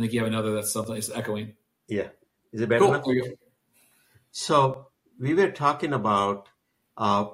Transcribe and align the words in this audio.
I 0.00 0.04
think 0.04 0.14
you 0.14 0.20
have 0.20 0.28
another 0.28 0.54
that's 0.54 0.72
something 0.72 0.96
it's 0.96 1.10
echoing. 1.10 1.52
Yeah. 1.86 2.08
Is 2.52 2.62
it 2.62 2.70
better? 2.70 2.86
Cool. 2.86 3.02
There 3.04 3.14
you 3.14 3.22
go. 3.22 3.34
So 4.30 4.86
we 5.18 5.34
were 5.34 5.50
talking 5.50 5.92
about 5.92 6.48
uh, 6.96 7.26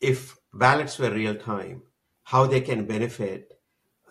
if 0.00 0.36
ballots 0.52 0.96
were 0.96 1.10
real 1.10 1.34
time, 1.34 1.82
how 2.22 2.46
they 2.46 2.60
can 2.60 2.86
benefit 2.86 3.58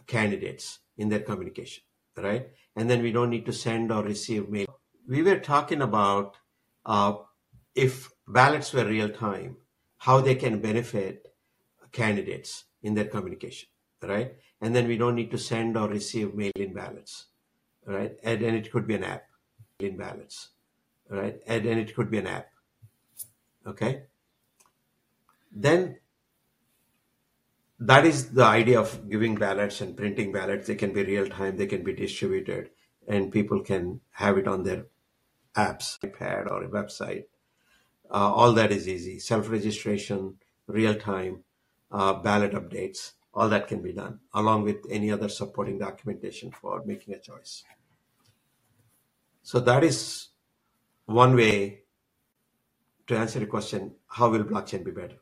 candidates 0.05 0.79
in 0.97 1.07
their 1.07 1.21
communication, 1.21 1.83
right? 2.17 2.49
And 2.75 2.89
then 2.89 3.01
we 3.01 3.13
don't 3.13 3.29
need 3.29 3.45
to 3.45 3.53
send 3.53 3.89
or 3.89 4.03
receive 4.03 4.49
mail. 4.49 4.67
We 5.07 5.21
were 5.21 5.39
talking 5.39 5.81
about 5.81 6.35
uh, 6.85 7.13
if 7.73 8.09
ballots 8.27 8.73
were 8.73 8.85
real 8.85 9.09
time, 9.09 9.55
how 9.99 10.19
they 10.19 10.35
can 10.35 10.59
benefit 10.59 11.33
candidates 11.93 12.65
in 12.81 12.95
their 12.95 13.05
communication, 13.05 13.69
right? 14.01 14.33
And 14.59 14.75
then 14.75 14.89
we 14.89 14.97
don't 14.97 15.15
need 15.15 15.31
to 15.31 15.37
send 15.37 15.77
or 15.77 15.87
receive 15.87 16.35
mail-in 16.35 16.73
ballots, 16.73 17.27
right? 17.85 18.15
And, 18.23 18.41
and 18.41 18.55
it 18.55 18.71
could 18.71 18.87
be 18.87 18.95
an 18.95 19.03
app, 19.03 19.25
in 19.79 19.97
ballots, 19.97 20.49
right? 21.09 21.39
And, 21.47 21.65
and 21.65 21.79
it 21.79 21.95
could 21.95 22.09
be 22.09 22.17
an 22.19 22.27
app, 22.27 22.49
okay? 23.67 24.03
Then 25.51 25.97
that 27.79 28.05
is 28.05 28.31
the 28.31 28.45
idea 28.45 28.79
of 28.79 29.09
giving 29.09 29.35
ballots 29.35 29.81
and 29.81 29.97
printing 29.97 30.31
ballots. 30.31 30.67
They 30.67 30.75
can 30.75 30.93
be 30.93 31.03
real 31.03 31.27
time, 31.27 31.57
they 31.57 31.67
can 31.67 31.83
be 31.83 31.93
distributed, 31.93 32.69
and 33.07 33.31
people 33.31 33.61
can 33.61 33.99
have 34.11 34.37
it 34.37 34.47
on 34.47 34.63
their 34.63 34.85
apps, 35.55 35.99
iPad 35.99 36.49
or 36.49 36.63
a 36.63 36.69
website. 36.69 37.25
Uh, 38.09 38.31
all 38.31 38.53
that 38.53 38.71
is 38.71 38.87
easy. 38.87 39.19
Self 39.19 39.49
registration, 39.49 40.35
real 40.67 40.95
time, 40.95 41.43
uh, 41.91 42.13
ballot 42.13 42.53
updates, 42.53 43.13
all 43.33 43.49
that 43.49 43.67
can 43.67 43.81
be 43.81 43.93
done, 43.93 44.19
along 44.33 44.63
with 44.63 44.85
any 44.89 45.11
other 45.11 45.29
supporting 45.29 45.79
documentation 45.79 46.51
for 46.51 46.83
making 46.85 47.13
a 47.13 47.19
choice. 47.19 47.63
So 49.41 49.59
that 49.61 49.83
is 49.83 50.29
one 51.05 51.35
way 51.35 51.83
to 53.07 53.17
answer 53.17 53.39
the 53.39 53.45
question 53.47 53.95
how 54.07 54.29
will 54.29 54.43
blockchain 54.43 54.83
be 54.83 54.91
better? 54.91 55.17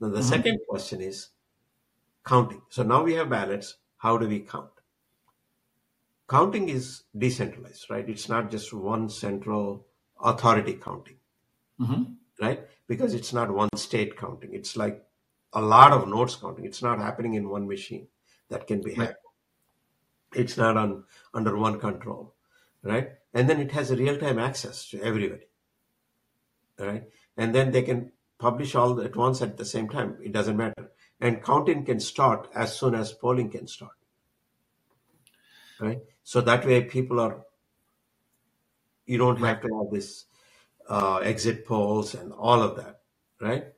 Now, 0.00 0.10
the 0.10 0.20
hmm 0.20 0.22
second 0.22 0.60
question 0.68 1.00
is 1.00 1.30
counting. 2.26 2.62
So 2.70 2.82
now 2.82 3.02
we 3.04 3.14
have 3.14 3.30
ballots. 3.30 3.78
How 3.98 4.18
do 4.18 4.28
we 4.28 4.40
count? 4.40 4.72
Counting 6.28 6.68
is 6.68 7.02
decentralized, 7.18 7.90
right? 7.90 8.08
It's 8.08 8.28
not 8.28 8.48
just 8.48 8.72
one 8.72 9.08
central 9.08 9.88
authority 10.20 10.74
counting, 10.74 11.18
hmm 11.78 12.18
right? 12.40 12.66
Because 12.88 13.14
it's 13.14 13.32
not 13.32 13.50
one 13.52 13.68
state 13.76 14.16
counting. 14.16 14.54
It's 14.54 14.76
like 14.76 15.05
a 15.56 15.60
lot 15.60 15.92
of 15.92 16.06
nodes 16.06 16.36
counting. 16.36 16.66
It's 16.66 16.82
not 16.82 16.98
happening 16.98 17.34
in 17.34 17.48
one 17.48 17.66
machine 17.66 18.06
that 18.50 18.66
can 18.66 18.82
be 18.82 18.94
Right. 18.94 19.14
It's 20.34 20.56
not 20.56 20.76
on 20.76 21.04
under 21.32 21.56
one 21.56 21.80
control, 21.80 22.34
right? 22.82 23.12
And 23.32 23.48
then 23.48 23.60
it 23.60 23.72
has 23.72 23.90
a 23.90 23.96
real-time 23.96 24.38
access 24.38 24.88
to 24.90 25.02
everybody, 25.02 25.46
right? 26.78 27.04
And 27.36 27.54
then 27.54 27.70
they 27.72 27.82
can 27.82 28.12
publish 28.38 28.74
all 28.74 29.00
at 29.00 29.16
once 29.16 29.40
at 29.40 29.56
the 29.56 29.64
same 29.64 29.88
time. 29.88 30.18
It 30.22 30.32
doesn't 30.32 30.56
matter. 30.58 30.90
And 31.20 31.42
counting 31.42 31.86
can 31.86 32.00
start 32.00 32.48
as 32.54 32.76
soon 32.78 32.94
as 32.94 33.12
polling 33.12 33.50
can 33.50 33.66
start, 33.66 33.96
right? 35.80 36.00
So 36.22 36.42
that 36.42 36.66
way 36.66 36.82
people 36.84 37.18
are 37.18 37.46
you 39.06 39.16
don't 39.16 39.38
have 39.38 39.62
to 39.62 39.68
have 39.78 39.90
this 39.90 40.26
uh, 40.88 41.18
exit 41.18 41.64
polls 41.64 42.14
and 42.14 42.32
all 42.32 42.60
of 42.62 42.76
that, 42.76 43.00
right? 43.40 43.68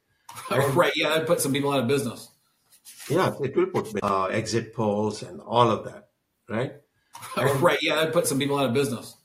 Right. 0.50 0.92
Yeah, 0.94 1.10
that 1.10 1.26
put 1.26 1.40
some 1.40 1.52
people 1.52 1.72
out 1.72 1.80
of 1.80 1.88
business. 1.88 2.28
yeah, 3.10 3.34
it 3.42 3.56
will 3.56 3.66
put 3.66 3.88
uh, 4.02 4.26
exit 4.26 4.74
polls 4.74 5.22
and 5.22 5.40
all 5.40 5.70
of 5.70 5.84
that, 5.84 6.08
right? 6.48 6.72
Right. 7.36 7.78
Yeah, 7.82 7.96
that 7.96 8.12
put 8.12 8.26
some 8.26 8.38
people 8.38 8.58
out 8.58 8.66
of 8.66 8.74
business. 8.74 9.16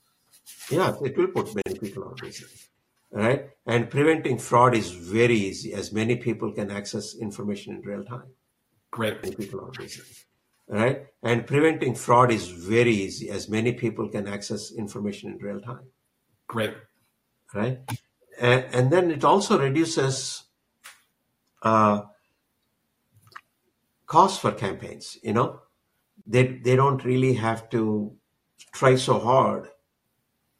yeah, 0.71 0.95
it 1.03 1.15
will 1.17 1.27
put 1.27 1.53
many 1.55 1.77
people 1.79 2.05
out 2.05 2.11
of 2.13 2.17
business, 2.17 2.69
right? 3.11 3.49
And 3.65 3.89
preventing 3.89 4.37
fraud 4.37 4.75
is 4.75 4.91
very 4.91 5.35
easy, 5.35 5.73
as 5.73 5.91
many 5.93 6.15
people 6.15 6.51
can 6.51 6.71
access 6.71 7.15
information 7.15 7.75
in 7.75 7.81
real 7.81 8.03
time. 8.03 8.29
Great. 8.91 9.21
Many 9.23 9.35
people 9.35 9.59
on 9.61 9.71
business, 9.77 10.25
right? 10.67 11.05
And 11.21 11.45
preventing 11.45 11.95
fraud 11.95 12.31
is 12.31 12.47
very 12.47 12.93
easy, 12.93 13.29
as 13.29 13.47
many 13.49 13.73
people 13.73 14.09
can 14.09 14.27
access 14.27 14.71
information 14.71 15.31
in 15.31 15.37
real 15.37 15.59
time, 15.61 15.85
Great. 16.47 16.73
right? 17.53 17.79
And, 18.39 18.65
and 18.73 18.91
then 18.91 19.11
it 19.11 19.23
also 19.23 19.59
reduces 19.59 20.42
uh, 21.63 22.03
cost 24.07 24.41
for 24.41 24.53
campaigns. 24.53 25.17
You 25.23 25.33
know, 25.33 25.61
they 26.27 26.47
they 26.47 26.75
don't 26.75 27.05
really 27.05 27.33
have 27.35 27.69
to 27.71 28.15
try 28.73 28.95
so 28.95 29.19
hard 29.19 29.69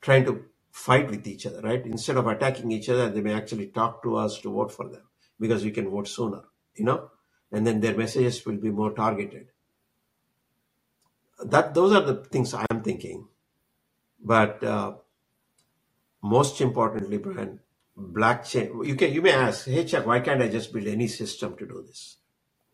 trying 0.01 0.25
to 0.25 0.45
fight 0.71 1.09
with 1.11 1.27
each 1.27 1.47
other, 1.47 1.61
right? 1.61 1.85
Instead 1.85 2.17
of 2.17 2.27
attacking 2.27 2.71
each 2.71 2.89
other, 2.89 3.09
they 3.11 3.21
may 3.21 3.33
actually 3.33 3.67
talk 3.67 4.03
to 4.03 4.17
us 4.17 4.39
to 4.41 4.51
vote 4.51 4.71
for 4.71 4.89
them 4.89 5.03
because 5.39 5.63
we 5.65 5.71
can 5.71 5.89
vote 5.89 6.07
sooner, 6.07 6.43
you 6.75 6.85
know, 6.85 7.11
and 7.51 7.67
then 7.67 7.81
their 7.81 7.97
messages 7.97 8.45
will 8.45 8.57
be 8.57 8.71
more 8.71 8.93
targeted. 8.93 9.47
That 11.45 11.73
those 11.75 11.93
are 11.93 12.01
the 12.01 12.15
things 12.25 12.53
I'm 12.53 12.83
thinking. 12.83 13.27
But 14.23 14.63
uh, 14.63 14.95
most 16.23 16.61
importantly, 16.61 17.17
Brian, 17.19 17.59
blockchain. 17.97 18.85
You 18.87 18.95
can 18.95 19.13
you 19.13 19.21
may 19.21 19.33
ask, 19.33 19.65
hey 19.67 19.85
Chuck, 19.85 20.05
why 20.05 20.19
can't 20.21 20.41
I 20.41 20.49
just 20.49 20.73
build 20.73 20.87
any 20.87 21.07
system 21.07 21.55
to 21.57 21.65
do 21.67 21.83
this? 21.87 22.17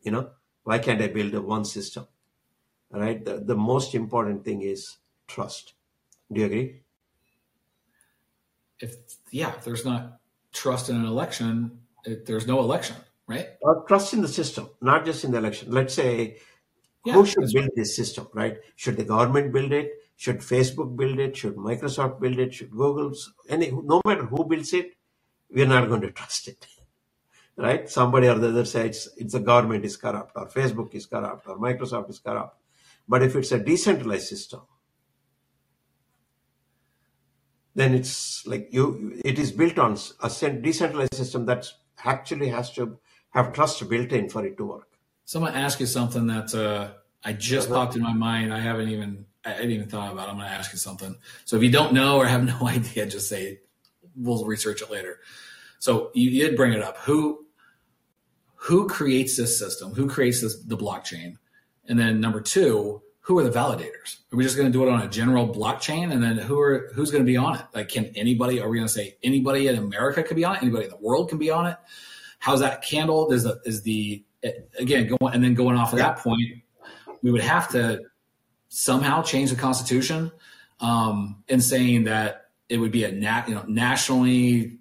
You 0.01 0.11
know, 0.11 0.31
why 0.63 0.79
can't 0.79 1.01
I 1.01 1.07
build 1.07 1.33
a 1.35 1.41
one 1.41 1.65
system? 1.65 2.07
All 2.93 3.01
right. 3.01 3.23
The, 3.23 3.39
the 3.39 3.55
most 3.55 3.95
important 3.95 4.45
thing 4.45 4.61
is 4.63 4.97
trust. 5.27 5.73
Do 6.31 6.41
you 6.41 6.47
agree? 6.47 6.81
If 8.79 8.95
yeah, 9.31 9.55
if 9.57 9.65
there's 9.65 9.85
not 9.85 10.19
trust 10.53 10.89
in 10.89 10.97
an 10.97 11.05
election, 11.05 11.79
it, 12.05 12.25
there's 12.25 12.47
no 12.47 12.59
election, 12.61 12.97
right? 13.27 13.49
Or 13.61 13.83
trust 13.87 14.13
in 14.13 14.21
the 14.21 14.27
system, 14.27 14.69
not 14.81 15.05
just 15.05 15.23
in 15.25 15.31
the 15.31 15.37
election. 15.39 15.71
Let's 15.71 15.93
say 15.95 16.37
Yeah, 17.05 17.13
who 17.13 17.25
should 17.25 17.51
build 17.53 17.65
right. 17.65 17.71
this 17.75 17.95
system, 17.95 18.27
right? 18.33 18.57
Should 18.75 18.97
the 18.97 19.05
government 19.05 19.53
build 19.53 19.73
it? 19.73 19.91
Should 20.17 20.39
Facebook 20.39 20.95
build 20.97 21.19
it? 21.19 21.37
Should 21.37 21.55
Microsoft 21.55 22.21
build 22.21 22.39
it? 22.39 22.53
Should 22.53 22.71
Google's 22.71 23.33
any 23.49 23.71
no 23.71 24.01
matter 24.05 24.25
who 24.25 24.45
builds 24.45 24.73
it, 24.73 24.93
we're 25.51 25.67
not 25.67 25.87
going 25.89 26.01
to 26.01 26.11
trust 26.11 26.47
it. 26.47 26.65
Right? 27.57 27.89
Somebody 27.89 28.27
or 28.29 28.35
the 28.39 28.47
other 28.49 28.63
says 28.63 29.09
it's 29.17 29.33
the 29.33 29.41
government 29.41 29.83
is 29.83 29.97
corrupt, 29.97 30.31
or 30.35 30.47
Facebook 30.47 30.95
is 30.95 31.05
corrupt, 31.05 31.45
or 31.45 31.57
Microsoft 31.59 32.09
is 32.09 32.17
corrupt. 32.19 32.57
But 33.05 33.21
if 33.21 33.35
it's 33.35 33.51
a 33.51 33.59
decentralized 33.59 34.27
system, 34.29 34.61
then 37.75 37.93
it's 37.93 38.45
like 38.47 38.69
you 38.71 39.19
it 39.25 39.37
is 39.37 39.51
built 39.51 39.77
on 39.77 39.97
a 40.23 40.29
decentralized 40.29 41.13
system 41.15 41.45
that 41.47 41.67
actually 42.05 42.47
has 42.49 42.71
to 42.73 42.97
have 43.31 43.53
trust 43.53 43.87
built 43.89 44.11
in 44.11 44.29
for 44.29 44.45
it 44.45 44.57
to 44.57 44.65
work. 44.65 44.87
So 45.25 45.39
I'm 45.39 45.45
gonna 45.47 45.59
ask 45.59 45.79
you 45.79 45.85
something 45.85 46.27
that 46.27 46.53
uh, 46.55 46.91
I 47.23 47.33
just 47.33 47.69
Uh-huh. 47.69 47.75
popped 47.85 47.95
in 47.95 48.01
my 48.03 48.13
mind. 48.13 48.53
I 48.53 48.59
haven't 48.59 48.89
even 48.89 49.25
I 49.45 49.49
hadn't 49.51 49.71
even 49.71 49.89
thought 49.89 50.11
about. 50.13 50.27
it. 50.27 50.31
I'm 50.31 50.37
gonna 50.37 50.49
ask 50.49 50.71
you 50.71 50.79
something. 50.79 51.17
So 51.45 51.57
if 51.57 51.63
you 51.63 51.71
don't 51.71 51.93
know 51.93 52.17
or 52.17 52.25
have 52.25 52.43
no 52.45 52.67
idea, 52.77 53.05
just 53.05 53.29
say 53.29 53.43
it. 53.43 53.68
We'll 54.15 54.45
research 54.45 54.81
it 54.81 54.91
later. 54.91 55.19
So 55.79 56.11
you 56.13 56.29
did 56.31 56.55
bring 56.55 56.73
it 56.73 56.81
up. 56.81 56.97
Who 56.97 57.45
who 58.55 58.87
creates 58.87 59.37
this 59.37 59.57
system? 59.57 59.93
Who 59.93 60.07
creates 60.07 60.41
this 60.41 60.61
the 60.63 60.77
blockchain? 60.77 61.37
And 61.87 61.97
then 61.97 62.19
number 62.19 62.41
two, 62.41 63.01
who 63.21 63.39
are 63.39 63.43
the 63.43 63.49
validators? 63.49 64.17
Are 64.31 64.37
we 64.37 64.43
just 64.43 64.57
going 64.57 64.67
to 64.67 64.71
do 64.71 64.85
it 64.85 64.91
on 64.91 65.01
a 65.01 65.07
general 65.07 65.47
blockchain? 65.47 66.11
And 66.11 66.21
then 66.21 66.37
who 66.37 66.59
are 66.59 66.91
who's 66.93 67.11
going 67.11 67.23
to 67.23 67.31
be 67.31 67.37
on 67.37 67.55
it? 67.55 67.61
Like, 67.73 67.89
can 67.89 68.05
anybody? 68.15 68.59
Are 68.59 68.67
we 68.69 68.77
going 68.77 68.87
to 68.87 68.93
say 68.93 69.17
anybody 69.23 69.67
in 69.67 69.77
America 69.77 70.23
could 70.23 70.35
be 70.35 70.43
on 70.43 70.55
it? 70.55 70.61
Anybody 70.61 70.85
in 70.85 70.89
the 70.89 70.97
world 70.97 71.29
can 71.29 71.37
be 71.37 71.49
on 71.49 71.67
it? 71.67 71.77
How's 72.39 72.59
that 72.59 72.83
handled? 72.83 73.33
Is 73.33 73.43
the 73.43 73.61
is 73.65 73.83
the 73.83 74.23
again 74.79 75.07
going 75.07 75.33
and 75.33 75.43
then 75.43 75.53
going 75.53 75.77
off 75.77 75.93
of 75.93 75.99
that 75.99 76.17
point, 76.17 76.41
we 77.21 77.31
would 77.31 77.41
have 77.41 77.69
to 77.69 78.01
somehow 78.69 79.21
change 79.21 79.49
the 79.49 79.55
constitution 79.55 80.31
um, 80.79 81.43
and 81.49 81.63
saying 81.63 82.05
that 82.05 82.48
it 82.69 82.77
would 82.77 82.91
be 82.91 83.03
a 83.03 83.11
nat, 83.11 83.47
you 83.49 83.55
know 83.55 83.65
nationally 83.67 84.77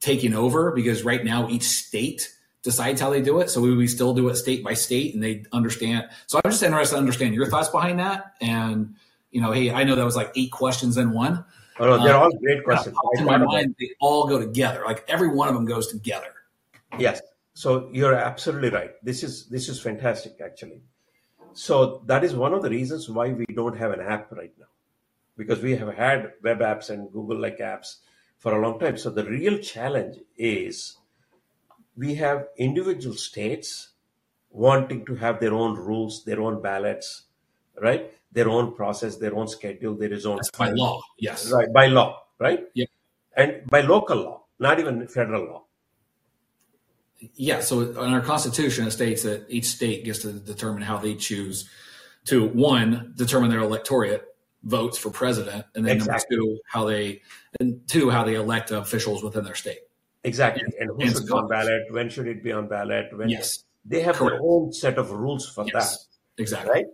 taking 0.00 0.34
over 0.34 0.72
because 0.72 1.04
right 1.04 1.24
now 1.24 1.48
each 1.48 1.64
state 1.64 2.32
decides 2.62 3.00
how 3.00 3.10
they 3.10 3.22
do 3.22 3.40
it. 3.40 3.50
So 3.50 3.60
we, 3.60 3.74
we 3.76 3.86
still 3.86 4.14
do 4.14 4.28
it 4.28 4.36
state 4.36 4.62
by 4.64 4.74
state 4.74 5.14
and 5.14 5.22
they 5.22 5.44
understand. 5.52 6.08
So 6.26 6.40
I'm 6.44 6.50
just 6.50 6.62
interested 6.62 6.94
to 6.94 6.98
understand 6.98 7.34
your 7.34 7.46
thoughts 7.46 7.68
behind 7.68 7.98
that. 7.98 8.34
And, 8.40 8.94
you 9.30 9.40
know, 9.40 9.52
hey, 9.52 9.70
I 9.70 9.84
know 9.84 9.94
that 9.96 10.04
was 10.04 10.16
like 10.16 10.32
eight 10.36 10.52
questions 10.52 10.96
in 10.96 11.12
one. 11.12 11.44
Oh, 11.80 11.84
no, 11.86 12.04
they're 12.04 12.16
Um, 12.16 12.22
all 12.24 12.38
great 12.38 12.64
questions. 12.64 12.96
in 13.14 13.24
my 13.24 13.38
mind, 13.38 13.74
they 13.78 13.90
all 14.00 14.26
go 14.26 14.38
together. 14.38 14.82
Like 14.84 15.04
every 15.08 15.28
one 15.28 15.48
of 15.48 15.54
them 15.54 15.64
goes 15.64 15.88
together. 15.88 16.32
Yes. 16.98 17.20
So 17.54 17.88
you're 17.92 18.14
absolutely 18.14 18.70
right. 18.70 18.92
This 19.02 19.22
is 19.22 19.46
this 19.48 19.68
is 19.68 19.80
fantastic 19.80 20.40
actually. 20.44 20.82
So 21.54 22.02
that 22.06 22.22
is 22.22 22.34
one 22.34 22.54
of 22.54 22.62
the 22.62 22.70
reasons 22.70 23.08
why 23.08 23.32
we 23.32 23.46
don't 23.46 23.76
have 23.76 23.90
an 23.92 24.00
app 24.00 24.30
right 24.30 24.52
now. 24.58 24.66
Because 25.38 25.62
we 25.62 25.74
have 25.76 25.94
had 25.94 26.32
web 26.42 26.58
apps 26.58 26.90
and 26.90 27.10
Google 27.10 27.40
like 27.40 27.58
apps 27.58 28.00
for 28.36 28.52
a 28.52 28.60
long 28.60 28.78
time. 28.78 28.98
So 28.98 29.08
the 29.08 29.24
real 29.24 29.56
challenge 29.58 30.18
is 30.36 30.98
we 31.96 32.16
have 32.16 32.48
individual 32.58 33.16
states 33.16 33.90
wanting 34.50 35.06
to 35.06 35.14
have 35.14 35.40
their 35.40 35.54
own 35.54 35.76
rules, 35.76 36.24
their 36.24 36.42
own 36.42 36.60
ballots, 36.60 37.22
right? 37.80 38.12
their 38.32 38.48
own 38.48 38.74
process, 38.74 39.16
their 39.16 39.34
own 39.34 39.48
schedule, 39.48 39.94
their 39.94 40.12
own 40.26 40.36
That's 40.36 40.50
by 40.50 40.70
law. 40.70 41.00
Yes. 41.18 41.50
right 41.50 41.72
by 41.72 41.86
law, 41.86 42.22
right? 42.38 42.64
Yep. 42.74 42.88
And 43.36 43.66
by 43.66 43.80
local 43.80 44.16
law, 44.16 44.44
not 44.58 44.78
even 44.78 45.06
federal 45.06 45.44
law. 45.44 45.64
Yeah. 47.34 47.60
So 47.60 47.80
in 47.80 47.96
our 47.96 48.20
Constitution, 48.20 48.86
it 48.86 48.90
states 48.92 49.22
that 49.22 49.46
each 49.48 49.64
state 49.64 50.04
gets 50.04 50.20
to 50.20 50.32
determine 50.32 50.82
how 50.82 50.98
they 50.98 51.14
choose 51.14 51.68
to 52.26 52.46
one 52.46 53.14
determine 53.16 53.50
their 53.50 53.60
electorate 53.60 54.24
votes 54.68 54.96
for 54.98 55.10
president, 55.10 55.64
and 55.74 55.84
then 55.86 55.96
Exactly. 55.96 56.36
number 56.36 56.52
two 56.52 56.58
how 56.66 56.84
they 56.84 57.22
and 57.60 57.80
two 57.88 58.10
how 58.10 58.22
they 58.24 58.34
elect 58.34 58.70
officials 58.70 59.22
within 59.22 59.44
their 59.44 59.54
state. 59.54 59.80
Exactly. 60.24 60.62
And 60.80 60.90
who 60.90 61.00
And 61.02 61.12
should 61.12 61.26
be 61.26 61.32
on 61.32 61.48
ballot? 61.48 61.82
When 61.90 62.08
should 62.10 62.26
it 62.28 62.42
be 62.42 62.52
on 62.52 62.68
ballot? 62.68 63.06
When 63.16 63.28
Yes. 63.28 63.64
they 63.84 64.00
have 64.02 64.18
their 64.18 64.28
Correct. 64.30 64.42
own 64.44 64.72
set 64.72 64.98
of 64.98 65.10
rules 65.10 65.48
for 65.48 65.64
Yes. 65.72 66.08
Exactly. 66.36 66.70
Right. 66.72 66.86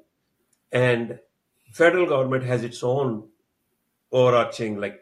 And 0.72 1.18
federal 1.72 2.06
government 2.06 2.44
has 2.44 2.62
its 2.64 2.82
own 2.82 3.28
overarching 4.12 4.78
like 4.80 5.00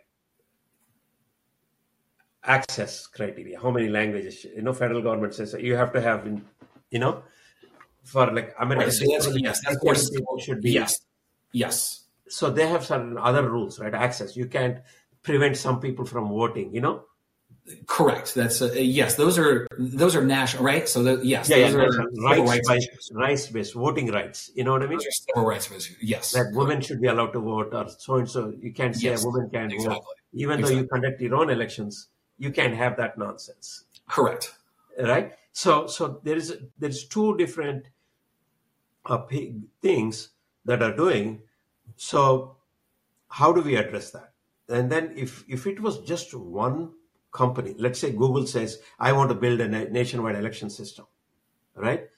access 2.44 3.06
criteria. 3.06 3.60
How 3.60 3.70
many 3.70 3.88
languages? 3.88 4.44
You 4.44 4.62
know, 4.62 4.72
federal 4.72 5.02
government 5.02 5.34
says 5.34 5.54
you 5.58 5.76
have 5.76 5.92
to 5.92 6.00
have 6.00 6.26
in 6.26 6.44
you 6.90 6.98
know 6.98 7.22
for 8.04 8.26
like 8.32 8.54
American 8.58 8.88
Right. 8.88 8.92
So 9.22 9.30
that's, 9.30 9.38
yes. 9.40 9.60
That's 9.62 9.76
of 9.76 9.80
course. 9.80 10.10
should 10.44 10.60
be 10.60 10.72
Yes. 10.72 11.00
Yes. 11.52 12.01
So 12.28 12.50
they 12.50 12.66
have 12.66 12.84
certain 12.84 13.18
other 13.18 13.48
rules, 13.48 13.78
right? 13.80 13.94
Access. 13.94 14.36
You 14.36 14.46
can't 14.46 14.78
prevent 15.22 15.56
some 15.56 15.80
people 15.80 16.04
from 16.04 16.28
voting, 16.28 16.74
you 16.74 16.80
know? 16.80 17.04
Correct. 17.86 18.34
That's 18.34 18.60
uh, 18.60 18.72
yes. 18.74 19.14
Those 19.14 19.38
are 19.38 19.68
those 19.78 20.16
are 20.16 20.24
national, 20.24 20.64
right? 20.64 20.88
So 20.88 21.02
that 21.04 21.24
yes, 21.24 21.48
Yeah, 21.48 21.58
yeah. 21.58 21.72
are 21.74 21.90
rights, 22.20 22.68
rights 22.68 22.70
issues. 22.88 23.10
rights 23.14 23.46
based 23.46 23.74
voting 23.74 24.10
rights. 24.10 24.50
You 24.56 24.64
know 24.64 24.72
what 24.72 24.82
I 24.82 24.86
mean? 24.86 24.98
Those 24.98 25.22
civil 25.28 25.48
rights 25.48 25.70
issues. 25.70 25.96
Yes. 26.00 26.32
That 26.32 26.50
women 26.54 26.80
should 26.80 27.00
be 27.00 27.06
allowed 27.06 27.32
to 27.34 27.38
vote 27.38 27.72
or 27.72 27.88
so 27.88 28.16
and 28.16 28.28
so. 28.28 28.52
You 28.60 28.72
can't 28.72 28.96
say 28.96 29.10
Yes, 29.10 29.22
a 29.24 29.28
woman 29.28 29.48
can't 29.50 29.70
vote. 29.70 29.76
exactly. 29.76 30.14
Even 30.32 30.60
though 30.60 30.70
you 30.70 30.86
conduct 30.88 31.20
your 31.20 31.36
own 31.36 31.50
elections, 31.50 32.08
you 32.38 32.50
can't 32.50 32.74
have 32.74 32.96
that 32.96 33.16
nonsense. 33.16 33.84
Correct. 34.08 34.52
Right? 35.00 35.32
So 35.52 35.86
so 35.86 36.20
there 36.24 36.36
is 36.36 36.56
there's 36.80 37.04
two 37.06 37.36
different 37.36 37.84
uh, 39.06 39.22
things 39.80 40.30
that 40.64 40.82
are 40.82 40.94
doing. 40.96 41.42
So 41.96 42.56
how 43.28 43.52
do 43.52 43.62
we 43.62 43.76
address 43.76 44.10
that? 44.10 44.32
And 44.68 44.90
then 44.90 45.12
if 45.16 45.44
if 45.48 45.66
it 45.66 45.80
was 45.80 46.00
just 46.00 46.34
one 46.34 46.92
company, 47.32 47.74
let's 47.78 47.98
say 47.98 48.12
Google 48.12 48.46
says, 48.46 48.80
I 48.98 49.12
want 49.12 49.30
to 49.30 49.34
build 49.34 49.60
a 49.60 49.68
na- 49.68 49.90
nationwide 49.90 50.36
election 50.36 50.70
system, 50.70 51.06
right? 51.74 52.08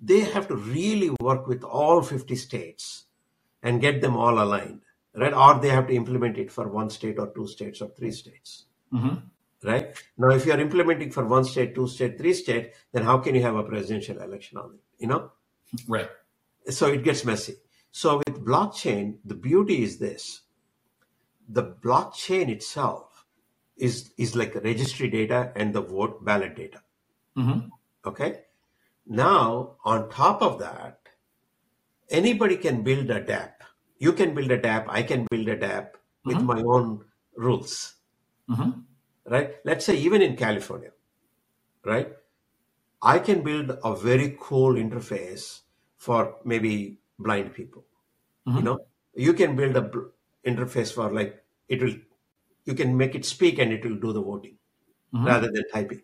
They 0.00 0.20
have 0.20 0.48
to 0.48 0.56
really 0.56 1.10
work 1.20 1.46
with 1.46 1.62
all 1.62 2.02
50 2.02 2.34
states 2.36 3.04
and 3.62 3.80
get 3.80 4.00
them 4.00 4.16
all 4.16 4.42
aligned, 4.42 4.80
right? 5.14 5.32
Or 5.32 5.60
they 5.60 5.68
have 5.68 5.86
to 5.88 5.94
implement 5.94 6.38
it 6.38 6.50
for 6.50 6.68
one 6.68 6.90
state 6.90 7.18
or 7.18 7.28
two 7.34 7.46
states 7.46 7.80
or 7.80 7.88
three 7.90 8.10
states, 8.12 8.64
hmm 8.90 9.14
right? 9.64 9.94
Now, 10.18 10.30
if 10.30 10.44
you 10.44 10.52
are 10.52 10.58
implementing 10.58 11.12
for 11.12 11.24
one 11.24 11.44
state, 11.44 11.74
two 11.74 11.86
state, 11.86 12.18
three 12.18 12.34
state, 12.34 12.72
then 12.92 13.04
how 13.04 13.18
can 13.18 13.36
you 13.36 13.42
have 13.42 13.54
a 13.54 13.62
presidential 13.62 14.20
election 14.20 14.58
on 14.58 14.74
it? 14.74 14.80
You 14.98 15.06
know? 15.06 15.30
Right. 15.86 16.08
so 16.68 16.88
it 16.88 17.04
gets 17.04 17.24
messy. 17.24 17.54
So 17.92 18.18
with 18.18 18.44
blockchain, 18.44 19.18
the 19.24 19.36
beauty 19.36 19.82
is 19.84 19.98
this: 19.98 20.42
the 21.48 21.62
blockchain 21.84 22.48
itself 22.48 23.24
is 23.76 24.12
is 24.18 24.34
like 24.36 24.54
registry 24.56 25.08
data 25.08 25.52
and 25.56 25.74
the 25.74 25.80
vote 25.82 26.24
ballot 26.24 26.56
data. 26.56 26.82
hmm 27.36 27.60
Okay. 28.04 28.42
Now 29.06 29.76
on 29.84 30.10
top 30.10 30.42
of 30.42 30.58
that, 30.60 31.00
anybody 32.10 32.56
can 32.56 32.82
build 32.82 33.10
a 33.10 33.20
DApp. 33.22 33.54
You 33.98 34.12
can 34.12 34.34
build 34.34 34.50
a 34.50 34.58
DApp. 34.58 34.86
I 34.88 35.02
can 35.02 35.26
build 35.30 35.48
a 35.48 35.56
DApp 35.56 35.94
with 36.24 36.38
Mhm. 36.38 36.46
my 36.52 36.62
own 36.62 37.04
rules. 37.36 37.94
hmm 38.48 38.70
Right? 39.24 39.56
Let's 39.64 39.84
say 39.84 39.96
even 39.96 40.20
in 40.22 40.36
California, 40.36 40.90
right? 41.84 42.12
I 43.02 43.18
can 43.18 43.42
build 43.42 43.78
a 43.84 43.94
very 43.96 44.36
cool 44.40 44.74
interface 44.74 45.62
for 45.96 46.36
maybe 46.44 47.01
blind 47.22 47.54
people. 47.54 47.84
You 48.56 48.62
Mhm. 48.62 48.64
know, 48.64 48.86
you 49.14 49.32
can 49.34 49.56
build 49.56 49.76
a 49.76 49.82
bl- 49.82 50.10
interface 50.46 50.92
for 50.94 51.12
like 51.12 51.44
it 51.68 51.82
will. 51.82 51.96
You 52.64 52.74
can 52.74 52.96
make 52.96 53.14
it 53.14 53.24
speak 53.24 53.58
and 53.58 53.72
it 53.72 53.84
will 53.84 53.98
do 53.98 54.12
the 54.12 54.22
voting 54.22 54.58
Mhm. 55.12 55.26
rather 55.26 55.50
than 55.52 55.64
typing, 55.72 56.02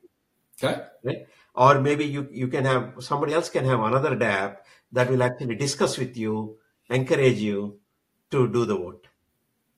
Okay. 0.63 0.87
right? 1.05 1.27
Or 1.55 1.81
maybe 1.81 2.05
you 2.07 2.29
you 2.33 2.49
can 2.49 2.65
have 2.65 3.03
somebody 3.11 3.35
else 3.35 3.51
can 3.51 3.65
have 3.65 3.81
another 3.81 4.17
DApp 4.17 4.59
that 4.93 5.11
will 5.11 5.23
actually 5.23 5.57
discuss 5.57 5.99
with 5.99 6.17
you, 6.17 6.59
encourage 6.91 7.39
you 7.41 7.81
to 8.31 8.49
do 8.49 8.65
the 8.65 8.77
vote. 8.77 9.07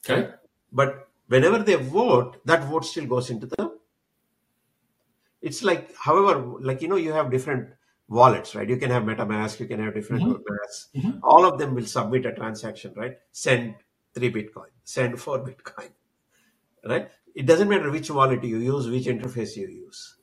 Okay. 0.04 0.30
But 0.72 1.08
whenever 1.28 1.58
they 1.62 1.76
vote, 1.76 2.44
that 2.44 2.64
vote 2.64 2.84
still 2.84 3.06
goes 3.06 3.30
into 3.30 3.46
the. 3.46 3.78
It's 5.42 5.62
like, 5.62 5.94
however, 5.96 6.58
like 6.60 6.82
you 6.82 6.88
know, 6.88 6.96
you 6.96 7.12
have 7.12 7.30
different 7.30 7.70
wallets, 8.10 8.54
right? 8.54 8.68
You 8.68 8.76
can 8.76 8.90
have 8.90 9.04
MetaMask, 9.04 9.60
you 9.60 9.66
can 9.66 9.80
have 9.82 9.94
different 9.94 10.24
masks. 10.26 10.88
Mhm. 10.94 11.20
All 11.22 11.46
of 11.46 11.58
them 11.58 11.74
will 11.74 11.86
submit 11.86 12.26
a 12.26 12.32
transaction, 12.34 12.92
right? 12.96 13.16
Send 13.30 13.76
three 14.14 14.32
Bitcoin, 14.32 14.72
send 14.84 15.18
four 15.18 15.38
Bitcoin, 15.48 15.90
right? 16.84 17.08
It 17.34 17.46
doesn't 17.46 17.68
matter 17.68 17.90
which 17.90 18.10
wallet 18.10 18.42
you 18.42 18.58
use, 18.58 18.88
which 18.90 19.06
interface 19.06 19.56
you 19.56 19.68
use, 19.68 20.18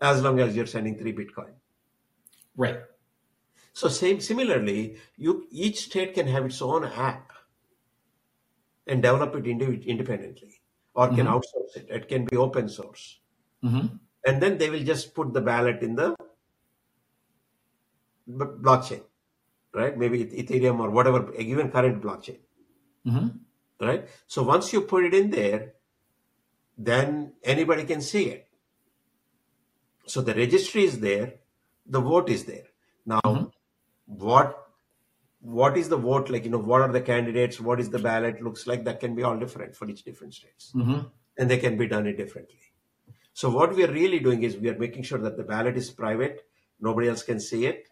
as 0.00 0.22
long 0.22 0.38
as 0.38 0.54
you're 0.54 0.66
sending 0.66 0.98
three 0.98 1.14
Bitcoin. 1.14 1.54
Right. 2.56 2.80
So 3.72 3.88
same 3.88 4.20
similarly, 4.20 4.98
you 5.16 5.46
each 5.50 5.84
state 5.86 6.12
can 6.14 6.26
have 6.26 6.44
its 6.44 6.60
own 6.60 6.84
app 6.84 7.32
and 8.86 9.00
develop 9.02 9.34
it 9.36 9.46
independently, 9.46 10.60
or 10.94 11.08
can 11.08 11.26
Mhm. 11.26 11.32
outsource 11.34 11.76
it. 11.76 11.86
It 11.88 12.08
can 12.08 12.26
be 12.26 12.36
open 12.36 12.68
source, 12.68 13.20
hmm 13.62 13.86
and 14.26 14.42
then 14.42 14.58
they 14.58 14.68
will 14.68 14.84
just 14.84 15.14
put 15.14 15.32
the 15.32 15.40
ballot 15.40 15.82
in 15.82 15.94
the 15.94 16.14
blockchain, 18.38 19.02
right? 19.74 19.96
Maybe 19.96 20.24
Ethereum 20.24 20.80
or 20.80 20.90
whatever, 20.90 21.34
even 21.34 21.70
current 21.70 22.02
blockchain, 22.02 22.38
hmm 23.04 23.28
right? 23.80 24.08
So 24.26 24.42
once 24.42 24.72
you 24.72 24.82
put 24.82 25.04
it 25.04 25.14
in 25.14 25.30
there, 25.30 25.72
then 26.76 27.32
anybody 27.42 27.84
can 27.84 28.02
see 28.02 28.24
it. 28.26 28.46
So 30.06 30.20
the 30.20 30.34
registry 30.34 30.84
is 30.84 31.00
there, 31.00 31.34
the 31.86 32.00
vote 32.00 32.28
is 32.28 32.44
there. 32.44 32.66
Now, 33.06 33.20
Mhm. 33.24 33.52
what 34.06 34.56
what 35.40 35.78
is 35.78 35.88
the 35.88 35.96
vote 35.96 36.28
like? 36.28 36.44
You 36.44 36.50
know, 36.50 36.58
what 36.58 36.82
are 36.82 36.92
the 36.92 37.00
candidates? 37.00 37.58
What 37.58 37.80
is 37.80 37.88
the 37.88 37.98
ballot 37.98 38.42
looks 38.42 38.66
like? 38.66 38.84
That 38.84 39.00
can 39.00 39.14
be 39.14 39.22
all 39.22 39.38
different 39.38 39.74
for 39.74 39.88
each 39.88 40.02
different 40.04 40.34
states, 40.34 40.72
hmm 40.72 41.00
and 41.38 41.50
they 41.50 41.56
can 41.58 41.78
be 41.78 41.86
done 41.86 42.06
it 42.06 42.16
differently. 42.18 42.58
So 43.32 43.48
what 43.48 43.74
we 43.74 43.84
are 43.84 43.92
really 43.92 44.18
doing 44.18 44.42
is 44.42 44.56
we 44.58 44.68
are 44.68 44.78
making 44.78 45.04
sure 45.04 45.18
that 45.20 45.38
the 45.38 45.42
ballot 45.44 45.76
is 45.78 45.90
private, 45.90 46.46
nobody 46.80 47.08
else 47.08 47.22
can 47.22 47.40
see 47.40 47.64
it, 47.64 47.88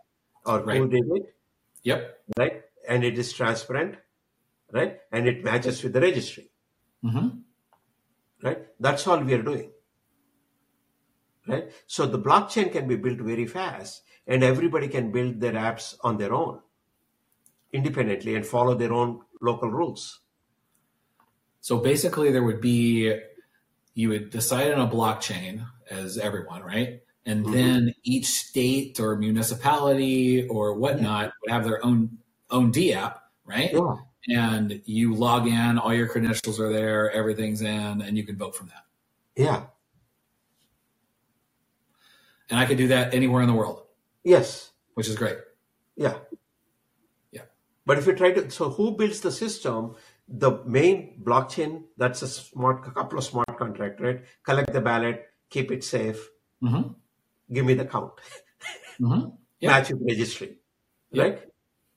or 0.48 0.60
who 0.60 0.88
did 0.88 1.04
it, 1.10 1.34
Yep. 1.82 2.18
right? 2.38 2.62
And 2.88 3.04
it 3.04 3.18
is 3.18 3.32
transparent, 3.32 3.96
right? 4.72 4.98
And 5.12 5.28
it 5.28 5.44
matches 5.44 5.82
with 5.82 5.92
the 5.92 6.00
registry, 6.00 6.50
hmm 7.02 7.28
right? 8.42 8.66
That's 8.80 9.06
all 9.06 9.18
we 9.20 9.34
are 9.34 9.42
doing, 9.42 9.70
right? 11.46 11.70
So 11.86 12.06
the 12.06 12.18
blockchain 12.18 12.72
can 12.72 12.86
be 12.88 12.96
built 12.96 13.18
very 13.18 13.46
fast, 13.46 14.02
and 14.26 14.42
everybody 14.44 14.88
can 14.88 15.10
build 15.12 15.40
their 15.40 15.52
apps 15.52 15.96
on 16.02 16.18
their 16.18 16.32
own, 16.32 16.60
independently, 17.72 18.36
and 18.36 18.46
follow 18.46 18.74
their 18.74 18.92
own 18.92 19.20
local 19.40 19.70
rules. 19.70 20.20
So 21.60 21.78
basically, 21.78 22.30
there 22.30 22.44
would 22.44 22.60
be 22.60 23.18
you 23.94 24.08
would 24.10 24.30
decide 24.30 24.72
on 24.72 24.80
a 24.86 24.90
blockchain 24.90 25.66
as 25.90 26.18
everyone, 26.18 26.62
right? 26.62 27.02
And 27.28 27.44
Mhm. 27.44 27.52
then 27.52 27.94
each 28.04 28.26
state 28.26 28.98
or 28.98 29.14
municipality 29.14 30.48
or 30.48 30.72
whatnot 30.72 31.30
would 31.42 31.50
have 31.52 31.64
their 31.64 31.84
own 31.84 32.18
own 32.50 32.70
D 32.70 32.94
app, 32.94 33.22
right? 33.44 33.70
Yeah. 33.74 33.96
And 34.30 34.80
you 34.86 35.14
log 35.14 35.46
in, 35.46 35.78
all 35.78 35.92
your 35.92 36.08
credentials 36.08 36.58
are 36.58 36.72
there, 36.72 37.10
everything's 37.12 37.60
in, 37.60 38.00
and 38.00 38.16
you 38.16 38.24
can 38.24 38.36
vote 38.38 38.56
from 38.56 38.68
that. 38.68 38.84
Yeah. 39.36 39.66
And 42.48 42.58
I 42.58 42.64
could 42.64 42.78
do 42.78 42.88
that 42.88 43.12
anywhere 43.12 43.42
in 43.42 43.48
the 43.48 43.54
world, 43.54 43.82
Yes. 44.24 44.72
which 44.94 45.06
is 45.06 45.14
great. 45.14 45.36
Yeah. 45.96 46.18
Yeah. 47.30 47.42
But 47.84 47.98
if 47.98 48.06
you 48.06 48.14
try 48.14 48.32
to, 48.32 48.50
so 48.50 48.70
who 48.70 48.92
builds 48.92 49.20
the 49.20 49.30
system? 49.30 49.96
The 50.26 50.64
main 50.64 51.22
blockchain, 51.22 51.84
that's 51.98 52.22
a 52.22 52.28
smart, 52.28 52.86
a 52.86 52.90
couple 52.90 53.18
of 53.18 53.24
smart 53.24 53.58
contract, 53.58 54.00
right? 54.00 54.24
Collect 54.44 54.72
the 54.72 54.80
ballot, 54.80 55.26
keep 55.50 55.70
it 55.70 55.84
safe, 55.84 56.30
hmm 56.62 56.92
give 57.52 57.64
me 57.64 57.74
the 57.74 57.84
count, 57.84 58.12
hmm 58.98 59.26
Yeah. 59.60 59.70
match 59.70 59.90
with 59.90 60.02
registry, 60.02 60.58
Yeah. 61.10 61.22
right? 61.22 61.38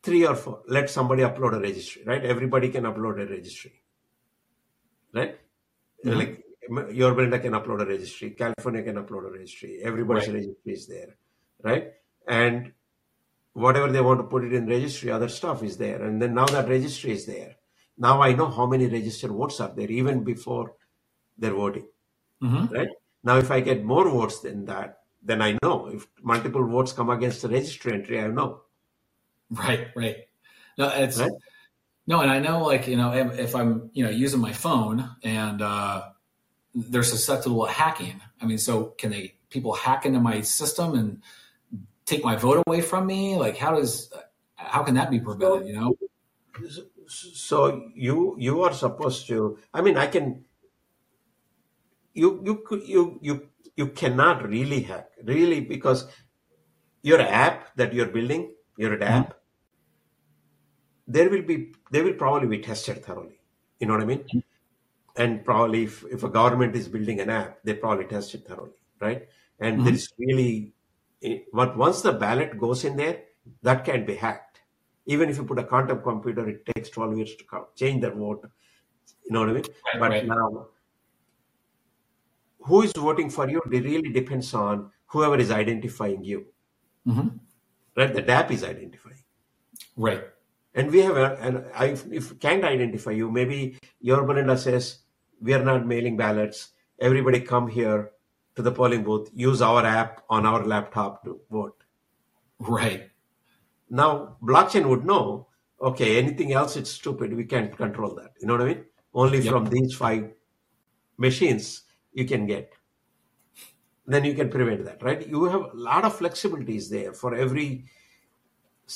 Three 0.04 0.26
or 0.26 0.36
four, 0.36 0.64
let 0.68 0.90
somebody 0.90 1.24
upload 1.24 1.54
a 1.54 1.60
registry, 1.60 2.04
right? 2.06 2.24
Everybody 2.24 2.70
can 2.70 2.86
upload 2.86 3.22
a 3.22 3.28
registry, 3.28 3.84
right? 5.14 5.38
Mhm. 6.06 6.16
Like 6.18 6.44
your 6.94 7.14
Brenda 7.14 7.40
can 7.40 7.54
upload 7.54 7.82
a 7.82 7.86
registry, 7.86 8.32
California 8.32 8.84
can 8.84 8.96
upload 8.96 9.28
a 9.28 9.32
registry, 9.32 9.82
everybody's 9.84 10.28
Right. 10.28 10.36
registry 10.36 10.74
is 10.74 10.88
there, 10.88 11.18
right? 11.64 11.94
And 12.28 12.74
whatever 13.54 13.92
they 13.92 14.02
want 14.02 14.20
to 14.22 14.28
put 14.28 14.44
it 14.46 14.54
in 14.54 14.66
registry, 14.68 15.12
other 15.12 15.28
stuff 15.28 15.62
is 15.64 15.78
there. 15.78 16.02
And 16.04 16.22
then 16.22 16.34
now 16.34 16.46
that 16.46 16.70
registry 16.70 17.12
is 17.12 17.26
there. 17.26 17.56
Now 17.98 18.22
I 18.22 18.34
know 18.34 18.48
how 18.48 18.66
many 18.66 18.88
registered 18.88 19.32
votes 19.32 19.60
are 19.60 19.74
there 19.76 19.92
even 19.92 20.24
before 20.24 20.76
they're 21.38 21.54
voting. 21.54 21.88
Mm-hmm. 22.42 22.74
Right? 22.74 22.90
Now 23.24 23.38
if 23.38 23.52
I 23.52 23.60
get 23.60 23.84
more 23.84 24.10
votes 24.10 24.40
than 24.40 24.66
that, 24.66 25.01
then 25.24 25.42
I 25.42 25.58
know. 25.62 25.88
If 25.88 26.08
multiple 26.22 26.66
votes 26.68 26.94
come 26.94 27.10
against 27.10 27.42
the 27.42 27.50
registry 27.50 27.94
entry, 27.94 28.20
I 28.20 28.28
know. 28.28 28.62
Right, 29.50 29.88
right. 29.96 30.18
No, 30.78 30.90
it's 30.90 31.20
Right? 31.20 31.32
no, 32.08 32.22
and 32.22 32.32
I 32.32 32.40
know, 32.40 32.64
like 32.66 32.88
you 32.88 32.98
know, 32.98 33.14
if, 33.14 33.56
I'm 33.56 33.90
you 33.94 34.04
know 34.04 34.10
using 34.10 34.40
my 34.40 34.54
phone 34.54 35.10
and 35.24 35.62
uh, 35.62 36.04
they're 36.74 37.04
susceptible 37.04 37.66
to 37.66 37.72
hacking. 37.72 38.22
I 38.42 38.46
mean, 38.46 38.58
so 38.58 38.96
can 38.98 39.12
they 39.12 39.36
people 39.50 39.74
hack 39.74 40.06
into 40.06 40.20
my 40.20 40.42
system 40.42 40.96
and 40.96 41.22
take 42.06 42.24
my 42.24 42.36
vote 42.36 42.64
away 42.66 42.82
from 42.82 43.06
me? 43.06 43.36
Like, 43.36 43.58
how 43.58 43.76
does 43.76 44.12
how 44.56 44.84
can 44.84 44.96
that 44.96 45.12
be 45.12 45.20
prevented? 45.20 45.68
You 45.68 45.74
know? 45.74 45.98
So 47.08 47.90
you 47.94 48.36
you 48.40 48.62
are 48.64 48.74
supposed 48.74 49.28
to. 49.28 49.60
I 49.74 49.82
mean, 49.82 49.98
I 49.98 50.08
can. 50.08 50.46
You 52.14 52.42
you 52.44 52.82
you 52.86 53.20
you 53.22 53.50
you 53.76 53.88
cannot 53.88 54.48
really 54.48 54.82
hack 54.82 55.10
really 55.24 55.62
because 55.62 56.08
your 57.02 57.22
app 57.22 57.76
that 57.76 57.94
you're 57.94 58.08
building, 58.08 58.54
your 58.78 59.02
app, 59.04 59.30
mm-hmm. 59.30 59.38
there 61.08 61.30
will 61.30 61.42
be 61.42 61.74
they 61.92 62.02
will 62.02 62.14
probably 62.14 62.48
be 62.48 62.60
tested 62.60 63.04
thoroughly. 63.04 63.40
You 63.80 63.88
know 63.88 63.94
what 63.94 64.04
I 64.04 64.06
mean? 64.06 64.20
Mm-hmm. 64.20 64.40
And 65.18 65.44
probably 65.44 65.84
if, 65.84 66.06
if 66.06 66.24
a 66.24 66.30
government 66.30 66.76
is 66.76 66.88
building 66.88 67.20
an 67.20 67.30
app, 67.30 67.60
they 67.64 67.74
probably 67.74 68.06
test 68.06 68.34
it 68.34 68.48
thoroughly, 68.48 68.80
right? 69.00 69.28
And 69.60 69.78
mm-hmm. 69.78 69.86
there 69.86 69.94
is 69.94 70.10
really, 70.18 70.74
eh, 71.22 71.40
but 71.52 71.78
once 71.78 72.02
the 72.02 72.14
ballot 72.14 72.58
goes 72.58 72.86
in 72.86 72.96
there, 72.96 73.24
that 73.64 73.84
can 73.84 74.06
be 74.06 74.16
hacked. 74.16 74.62
Even 75.08 75.30
if 75.30 75.38
you 75.38 75.44
put 75.44 75.60
a 75.60 75.64
quantum 75.64 76.02
computer, 76.02 76.48
it 76.48 76.66
takes 76.66 76.90
12 76.90 77.18
years 77.18 77.36
to 77.36 77.44
count, 77.44 77.76
change 77.76 78.02
that 78.04 78.16
vote. 78.16 78.50
You 79.26 79.32
know 79.32 79.42
what 79.42 79.50
I 79.50 79.54
mean? 79.54 79.64
Right, 79.64 80.00
But 80.00 80.10
right. 80.12 80.28
now, 80.28 80.68
who 82.64 82.82
is 82.84 82.92
voting 82.96 83.30
for 83.30 83.50
you? 83.50 83.62
It 83.72 83.84
really 83.84 84.12
depends 84.12 84.54
on 84.54 84.92
whoever 85.08 85.38
is 85.38 85.52
identifying 85.52 86.24
you, 86.24 86.46
Mhm. 87.08 87.40
right? 87.98 88.14
The 88.14 88.24
DApp 88.24 88.52
is 88.52 88.64
identifying. 88.64 89.18
Right. 89.98 90.24
And 90.74 90.90
we 90.92 91.00
have, 91.00 91.18
a, 91.18 91.38
and 91.42 91.66
I, 91.76 91.98
if 92.12 92.40
can't 92.40 92.64
identify 92.64 93.12
you, 93.12 93.30
maybe 93.30 93.78
your 94.00 94.24
Belinda 94.26 94.58
says, 94.58 95.00
we 95.42 95.54
are 95.54 95.64
not 95.64 95.86
mailing 95.86 96.16
ballots. 96.16 96.70
Everybody 97.00 97.42
come 97.42 97.68
here 97.68 98.12
to 98.56 98.62
the 98.62 98.72
polling 98.72 99.04
booth, 99.04 99.30
use 99.34 99.62
our 99.62 99.86
app 99.86 100.24
on 100.30 100.46
our 100.46 100.64
laptop 100.66 101.24
to 101.26 101.40
vote. 101.50 101.84
Right. 102.60 103.10
Now, 103.90 104.38
blockchain 104.42 104.88
would 104.88 105.04
know, 105.06 105.48
okay, 105.82 106.18
anything 106.18 106.54
else, 106.54 106.78
it's 106.78 106.92
stupid. 106.92 107.34
We 107.34 107.44
can't 107.44 107.76
control 107.76 108.16
that. 108.16 108.34
You 108.40 108.48
know 108.48 108.54
what 108.54 108.62
I 108.62 108.74
mean? 108.74 108.86
Only 109.14 109.40
Yep. 109.40 109.52
from 109.52 109.66
these 109.66 109.94
five 109.96 110.32
machines 111.18 111.84
you 112.14 112.26
can 112.26 112.46
get. 112.48 112.74
Then 114.06 114.26
you 114.26 114.34
can 114.34 114.50
prevent 114.50 114.86
that, 114.86 115.02
right? 115.04 115.26
You 115.28 115.46
have 115.46 115.62
a 115.62 115.72
lot 115.74 116.06
of 116.06 116.18
flexibilities 116.18 116.90
there 116.90 117.14
for 117.14 117.34
every 117.36 117.86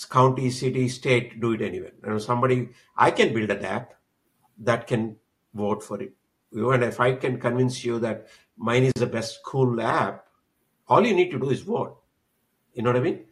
county, 0.09 0.49
city, 0.49 0.89
state, 0.89 1.39
do 1.39 1.53
it 1.53 1.61
anywhere. 1.61 1.93
You 2.03 2.09
know, 2.09 2.17
somebody, 2.17 2.69
I 2.97 3.11
can 3.11 3.33
build 3.33 3.49
an 3.49 3.63
app 3.63 3.93
that 4.59 4.87
can 4.87 5.17
vote 5.53 5.83
for 5.83 6.01
it. 6.01 6.13
You- 6.51 6.71
And 6.71 6.83
if 6.83 6.99
I 6.99 7.13
can 7.13 7.39
convince 7.39 7.83
you 7.85 7.99
that 7.99 8.27
mine 8.57 8.83
is 8.83 8.93
the 8.93 9.07
best 9.07 9.43
cool 9.43 9.79
app, 9.81 10.27
all 10.87 11.05
you 11.05 11.15
need 11.15 11.31
to 11.31 11.39
do 11.39 11.49
is 11.49 11.61
vote. 11.61 12.01
You 12.73 12.83
know 12.83 12.89
what 12.91 12.97
I 12.97 13.01
mean? 13.01 13.25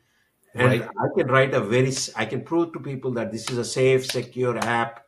And 0.56 0.68
Right. 0.70 0.82
I 0.84 1.08
can 1.18 1.28
write 1.28 1.54
a 1.54 1.62
very, 1.62 1.94
i 2.16 2.26
can 2.26 2.44
prove 2.44 2.74
to 2.74 2.80
people 2.80 3.12
that 3.14 3.32
this 3.32 3.50
is 3.52 3.58
a 3.58 3.66
safe, 3.66 4.06
secure 4.06 4.58
app 4.60 5.06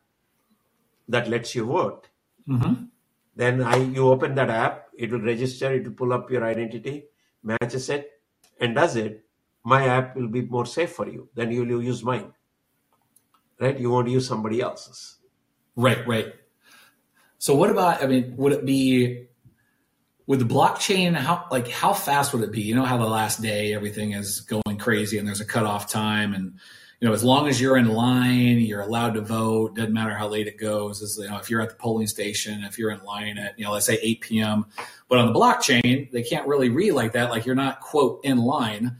that 1.08 1.28
lets 1.28 1.54
you 1.54 1.64
vote. 1.66 2.08
hmm 2.46 2.88
Then 3.36 3.62
I, 3.62 3.76
you 3.76 4.08
open 4.08 4.34
that 4.36 4.48
app, 4.48 4.88
it 4.96 5.12
will 5.12 5.20
register, 5.20 5.72
it 5.74 5.84
will 5.84 5.92
pull 5.92 6.12
up 6.12 6.30
your 6.30 6.44
identity, 6.44 7.04
matches 7.42 7.90
it, 7.90 8.10
and 8.58 8.74
does 8.74 8.96
it. 8.96 9.24
My 9.62 9.86
app 9.86 10.16
will 10.16 10.28
be 10.28 10.42
more 10.42 10.64
safe 10.64 10.92
for 10.92 11.06
you 11.08 11.28
than 11.34 11.52
you 11.52 11.60
will 11.64 11.82
use 11.82 12.02
mine. 12.02 12.32
Right? 13.60 13.78
You 13.78 13.90
won't 13.90 14.08
use 14.08 14.26
somebody 14.26 14.60
else's. 14.60 15.18
Right, 15.76 16.06
right. 16.06 16.34
So 17.38 17.54
what 17.54 17.70
about 17.70 18.02
I 18.02 18.06
mean, 18.06 18.34
would 18.36 18.52
it 18.52 18.64
be 18.64 19.26
with 20.26 20.40
the 20.40 20.46
blockchain, 20.46 21.14
how 21.14 21.46
like 21.50 21.68
how 21.68 21.92
fast 21.92 22.32
would 22.32 22.42
it 22.42 22.52
be? 22.52 22.62
You 22.62 22.74
know 22.74 22.84
how 22.84 22.96
the 22.96 23.06
last 23.06 23.42
day 23.42 23.74
everything 23.74 24.12
is 24.12 24.40
going 24.40 24.78
crazy 24.78 25.18
and 25.18 25.28
there's 25.28 25.40
a 25.40 25.46
cutoff 25.46 25.90
time 25.90 26.34
and 26.34 26.58
you 27.00 27.06
know, 27.06 27.12
as 27.12 27.22
long 27.22 27.46
as 27.46 27.60
you're 27.60 27.76
in 27.76 27.88
line, 27.88 28.58
you're 28.58 28.80
allowed 28.80 29.14
to 29.14 29.20
vote. 29.20 29.76
Doesn't 29.76 29.92
matter 29.92 30.14
how 30.14 30.28
late 30.28 30.46
it 30.46 30.58
goes. 30.58 31.02
As 31.02 31.18
you 31.18 31.28
know, 31.28 31.36
if 31.36 31.50
you're 31.50 31.60
at 31.60 31.68
the 31.68 31.74
polling 31.76 32.06
station, 32.06 32.64
if 32.64 32.78
you're 32.78 32.90
in 32.90 33.02
line 33.04 33.36
at 33.36 33.58
you 33.58 33.64
know, 33.64 33.72
let's 33.72 33.86
say 33.86 33.98
8 34.00 34.20
p.m. 34.22 34.66
But 35.08 35.18
on 35.18 35.32
the 35.32 35.38
blockchain, 35.38 36.10
they 36.10 36.22
can't 36.22 36.46
really 36.46 36.70
read 36.70 36.92
like 36.92 37.12
that. 37.12 37.30
Like 37.30 37.44
you're 37.44 37.54
not 37.54 37.80
quote 37.80 38.20
in 38.24 38.38
line. 38.38 38.96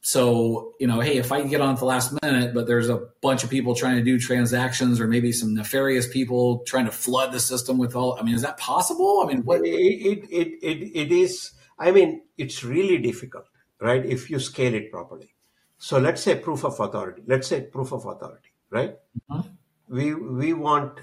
So 0.00 0.74
you 0.80 0.88
know, 0.88 1.00
hey, 1.00 1.18
if 1.18 1.30
I 1.30 1.42
get 1.42 1.60
on 1.60 1.74
at 1.74 1.78
the 1.78 1.84
last 1.84 2.18
minute, 2.20 2.52
but 2.52 2.66
there's 2.66 2.88
a 2.88 3.06
bunch 3.22 3.44
of 3.44 3.50
people 3.50 3.76
trying 3.76 3.96
to 3.96 4.02
do 4.02 4.18
transactions, 4.18 5.00
or 5.00 5.06
maybe 5.06 5.30
some 5.30 5.54
nefarious 5.54 6.08
people 6.08 6.64
trying 6.66 6.86
to 6.86 6.92
flood 6.92 7.30
the 7.30 7.40
system 7.40 7.78
with 7.78 7.94
all. 7.94 8.18
I 8.18 8.22
mean, 8.22 8.34
is 8.34 8.42
that 8.42 8.58
possible? 8.58 9.22
I 9.24 9.28
mean, 9.28 9.44
what? 9.44 9.60
It, 9.60 9.68
it, 9.68 10.24
it, 10.30 10.48
it, 10.62 10.96
it 10.96 11.12
is, 11.12 11.52
I 11.78 11.92
mean, 11.92 12.22
it's 12.36 12.64
really 12.64 12.98
difficult, 12.98 13.46
right? 13.80 14.04
If 14.04 14.30
you 14.30 14.40
scale 14.40 14.74
it 14.74 14.90
properly. 14.90 15.35
So 15.78 15.98
let's 15.98 16.22
say 16.22 16.36
proof 16.36 16.64
of 16.64 16.78
authority. 16.80 17.22
Let's 17.26 17.48
say 17.48 17.62
proof 17.62 17.92
of 17.92 18.04
authority, 18.06 18.50
right? 18.70 18.96
Mhm. 19.30 19.56
We, 19.88 20.14
we 20.14 20.52
want 20.52 21.00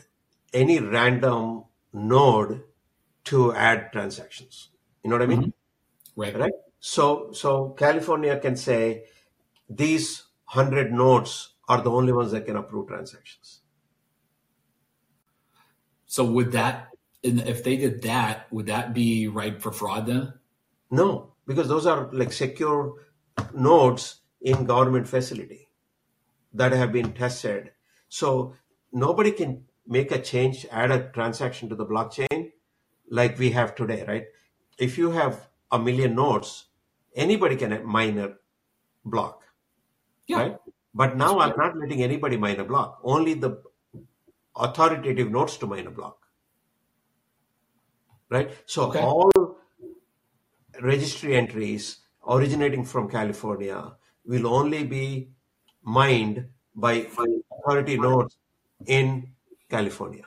any 0.53 0.79
random 0.79 1.65
node 1.93 2.63
to 3.25 3.53
add 3.53 3.91
transactions. 3.91 4.69
You 5.03 5.09
know 5.09 5.17
what 5.17 5.23
I 5.23 5.27
mean? 5.27 5.53
Right. 6.15 6.37
right? 6.37 6.53
So, 6.79 7.31
so 7.31 7.69
California 7.69 8.37
can 8.39 8.55
say 8.55 9.05
these 9.69 10.23
hundred 10.45 10.91
nodes 10.91 11.53
are 11.69 11.81
the 11.81 11.91
only 11.91 12.11
ones 12.11 12.31
that 12.31 12.45
can 12.45 12.57
approve 12.57 12.87
transactions. 12.87 13.61
So 16.05 16.25
would 16.25 16.51
that, 16.51 16.89
if 17.23 17.63
they 17.63 17.77
did 17.77 18.01
that, 18.03 18.51
would 18.51 18.67
that 18.67 18.93
be 18.93 19.27
ripe 19.27 19.61
for 19.61 19.71
fraud 19.71 20.05
then? 20.05 20.33
No, 20.91 21.33
because 21.47 21.67
those 21.67 21.85
are 21.85 22.09
like 22.11 22.31
secure 22.31 22.95
nodes 23.53 24.19
in 24.43 24.65
government 24.65 25.07
facility 25.07 25.69
that 26.53 26.71
have 26.73 26.91
been 26.91 27.13
tested. 27.13 27.71
So 28.09 28.55
nobody 28.91 29.31
can 29.31 29.65
make 29.87 30.11
a 30.11 30.21
change, 30.21 30.65
add 30.71 30.91
a 30.91 31.09
transaction 31.11 31.69
to 31.69 31.75
the 31.75 31.85
blockchain 31.85 32.51
like 33.09 33.39
we 33.39 33.51
have 33.51 33.75
today, 33.75 34.05
right? 34.07 34.25
If 34.77 34.97
you 34.97 35.11
have 35.11 35.49
a 35.71 35.79
million 35.79 36.15
nodes, 36.15 36.65
anybody 37.15 37.55
can 37.55 37.85
mine 37.85 38.17
a 38.17 38.35
block, 39.05 39.43
Yeah. 40.27 40.37
right? 40.37 40.57
But 40.93 41.17
now 41.17 41.39
I'm 41.39 41.57
not 41.57 41.77
letting 41.77 42.03
anybody 42.03 42.37
mine 42.37 42.59
a 42.59 42.63
block, 42.63 42.99
only 43.03 43.33
the 43.33 43.63
authoritative 44.55 45.31
nodes 45.31 45.57
to 45.57 45.67
mine 45.67 45.87
a 45.87 45.91
block. 45.91 46.27
Right? 48.29 48.51
So 48.65 48.89
Okay. 48.89 48.99
all 48.99 49.57
registry 50.81 51.35
entries 51.35 51.99
originating 52.27 52.83
from 52.83 53.09
California 53.09 53.95
will 54.25 54.47
only 54.47 54.83
be 54.83 55.29
mined 55.83 56.47
by 56.75 57.07
authority 57.51 57.97
nodes 57.97 58.37
in 58.85 59.33
California. 59.69 60.25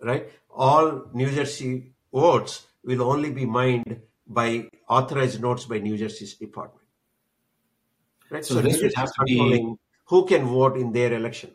Right? 0.00 0.30
All 0.50 1.06
New 1.12 1.30
Jersey 1.30 1.94
votes 2.12 2.66
will 2.84 3.02
only 3.02 3.30
be 3.32 3.44
mined 3.46 4.02
by 4.26 4.68
authorized 4.88 5.40
nodes 5.40 5.64
by 5.66 5.78
New 5.78 5.96
Jersey's 5.96 6.34
department. 6.34 6.86
Right? 8.30 8.44
So 8.44 8.54
So, 8.54 8.60
this 8.62 8.82
would 8.82 8.94
have 8.94 9.12
to 9.14 9.24
be- 9.24 9.74
who 10.06 10.26
can 10.26 10.46
vote 10.46 10.76
in 10.76 10.92
their 10.92 11.12
election. 11.14 11.54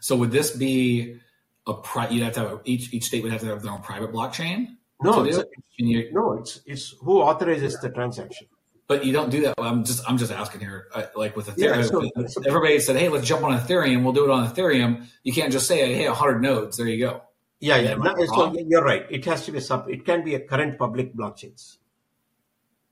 So 0.00 0.16
would 0.16 0.30
this 0.30 0.56
be 0.56 1.20
a 1.66 1.74
pri- 1.74 2.08
you'd 2.08 2.22
have 2.22 2.34
to 2.34 2.40
have 2.48 2.60
each 2.64 2.92
each 2.92 3.04
state 3.04 3.22
would 3.22 3.32
have 3.32 3.40
to 3.42 3.46
have 3.48 3.62
their 3.62 3.72
own 3.72 3.82
private 3.82 4.12
blockchain? 4.12 4.76
No, 5.02 5.24
it's, 5.24 5.36
do 5.36 5.42
it? 5.42 5.48
Can 5.76 5.86
you, 5.86 6.12
no, 6.12 6.32
it's 6.34 6.60
it's 6.66 6.90
who 7.00 7.20
authorizes 7.20 7.78
the 7.80 7.90
transaction. 7.90 8.46
But 8.86 9.04
you 9.04 9.12
don't 9.12 9.30
do 9.30 9.42
that. 9.42 9.54
I'm 9.58 9.84
just 9.84 10.02
I'm 10.08 10.18
just 10.18 10.32
asking 10.32 10.60
here. 10.60 10.88
Uh, 10.94 11.04
like 11.16 11.36
with 11.36 11.48
Yeah, 11.56 11.76
Ethereum, 11.76 12.28
so- 12.30 12.42
everybody 12.46 12.78
said, 12.80 12.96
"Hey, 12.96 13.08
let's 13.08 13.26
jump 13.26 13.42
on 13.44 13.58
Ethereum. 13.58 14.02
We'll 14.04 14.12
do 14.12 14.24
it 14.24 14.30
on 14.30 14.46
Ethereum." 14.48 15.06
You 15.22 15.32
can't 15.32 15.52
just 15.52 15.66
say, 15.66 15.94
"Hey, 15.94 16.08
100 16.08 16.40
nodes. 16.42 16.76
There 16.76 16.86
you 16.88 16.98
go." 17.06 17.22
Yeah, 17.60 17.76
yeah. 17.78 17.94
No, 17.94 18.14
so 18.26 18.54
you're 18.68 18.84
right. 18.84 19.06
It 19.10 19.24
has 19.24 19.44
to 19.46 19.52
be 19.52 19.60
sub. 19.60 19.88
It 19.88 20.04
can 20.04 20.22
be 20.24 20.34
a 20.34 20.40
current 20.40 20.78
public 20.78 21.14
blockchains. 21.16 21.78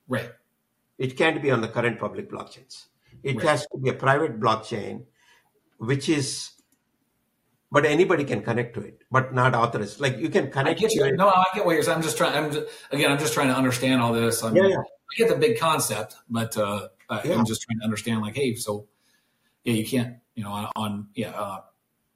Right. 0.07 0.31
It 0.97 1.15
can't 1.17 1.41
be 1.41 1.51
on 1.51 1.61
the 1.61 1.67
current 1.67 1.99
public 1.99 2.29
blockchains. 2.31 2.85
It 3.21 3.35
Right. 3.37 3.45
has 3.45 3.67
to 3.67 3.77
be 3.77 3.89
a 3.89 3.93
private 3.93 4.39
blockchain, 4.39 5.05
which 5.77 6.09
is, 6.09 6.51
but 7.71 7.85
anybody 7.85 8.23
can 8.23 8.41
connect 8.41 8.73
to 8.75 8.81
it, 8.81 9.01
but 9.11 9.33
not 9.33 9.53
authorized. 9.53 9.99
Like 9.99 10.17
you 10.17 10.29
can 10.29 10.47
I 10.47 10.49
connect 10.49 10.79
get 10.79 10.89
to 10.91 10.95
you. 10.97 11.05
it. 11.05 11.15
No, 11.17 11.29
I 11.29 11.45
get 11.53 11.65
what 11.65 11.73
you're 11.73 11.83
saying. 11.83 11.97
I'm 11.97 12.03
just 12.03 12.17
trying. 12.17 12.33
I'm 12.35 12.51
just, 12.51 12.65
again. 12.91 13.11
I'm 13.11 13.19
just 13.19 13.33
trying 13.33 13.47
to 13.49 13.55
understand 13.55 14.01
all 14.01 14.11
this. 14.13 14.43
I'm, 14.43 14.55
Yeah, 14.55 14.67
yeah. 14.67 14.75
I 15.11 15.15
get 15.17 15.29
the 15.29 15.35
big 15.35 15.59
concept, 15.59 16.15
but 16.29 16.57
uh, 16.57 16.89
Yeah. 17.09 17.35
I'm 17.35 17.45
just 17.45 17.61
trying 17.61 17.79
to 17.79 17.85
understand, 17.85 18.21
like, 18.21 18.35
hey, 18.35 18.55
so 18.55 18.87
yeah, 19.63 19.73
you 19.73 19.85
can't, 19.85 20.17
you 20.35 20.43
know, 20.43 20.51
on, 20.51 20.69
on 20.75 21.07
yeah, 21.13 21.29
uh, 21.31 21.61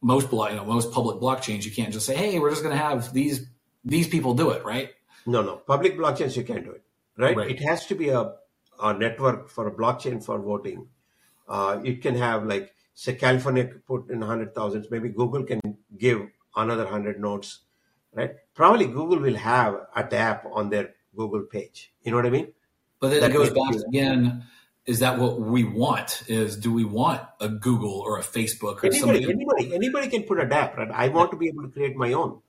most 0.02 0.30
block, 0.30 0.50
you 0.52 0.56
know, 0.56 0.66
most 0.66 0.92
public 0.92 1.18
blockchains, 1.18 1.66
you 1.66 1.72
can't 1.72 1.94
just 1.94 2.06
say, 2.06 2.16
hey, 2.16 2.40
we're 2.40 2.50
just 2.50 2.64
going 2.64 2.76
to 2.76 2.82
have 2.82 3.14
these 3.14 3.48
these 3.86 4.08
people 4.08 4.34
do 4.34 4.50
it, 4.50 4.64
right? 4.66 4.90
No, 5.26 5.42
no. 5.42 5.58
Public 5.58 5.98
blockchains, 5.98 6.36
you 6.36 6.44
can't 6.44 6.64
do 6.66 6.72
it, 6.72 6.84
right? 7.18 7.38
Right. 7.38 7.52
It 7.52 7.62
has 7.62 7.86
to 7.88 7.96
be 7.96 8.10
a, 8.10 8.34
a 8.82 8.94
network 8.94 9.50
for 9.50 9.68
a 9.68 9.72
blockchain 9.72 10.24
for 10.24 10.40
voting. 10.40 10.88
Uh, 11.48 11.80
it 11.84 12.02
can 12.02 12.16
have, 12.16 12.46
like, 12.46 12.74
say, 12.94 13.14
California 13.14 13.66
put 13.86 14.10
in 14.10 14.22
hundred 14.22 14.54
thousands, 14.54 14.88
Maybe 14.92 15.10
Google 15.10 15.44
can 15.44 15.62
give 15.98 16.28
another 16.56 16.84
100 16.84 17.20
nodes, 17.22 17.62
right? 18.14 18.32
Probably 18.54 18.88
Google 18.88 19.20
will 19.20 19.36
have 19.36 19.88
a 19.96 20.04
tab 20.04 20.42
on 20.52 20.70
their 20.70 20.96
Google 21.16 21.44
page. 21.44 21.94
You 22.02 22.12
know 22.12 22.18
what 22.18 22.26
I 22.26 22.30
mean? 22.32 22.52
But 23.00 23.10
then 23.10 23.22
That 23.22 23.30
it 23.32 23.34
goes 23.34 23.50
back 23.52 23.72
be- 23.72 23.84
again. 23.88 24.44
Is 24.86 25.00
that 25.00 25.20
what 25.20 25.42
we 25.42 25.64
want? 25.66 26.24
Is 26.28 26.56
do 26.56 26.72
we 26.72 26.86
want 26.86 27.22
a 27.42 27.50
Google 27.50 28.00
or 28.00 28.18
a 28.20 28.24
Facebook 28.24 28.78
or 28.84 28.86
Anybody, 28.86 29.00
somebody? 29.00 29.24
anybody, 29.26 29.76
anybody 29.76 30.08
can 30.08 30.24
put 30.24 30.40
a 30.40 30.46
dApp, 30.46 30.78
right? 30.78 30.90
I 30.92 31.10
want 31.10 31.32
to 31.32 31.38
be 31.38 31.50
able 31.50 31.64
to 31.64 31.68
create 31.70 31.96
my 31.98 32.14
own. 32.14 32.40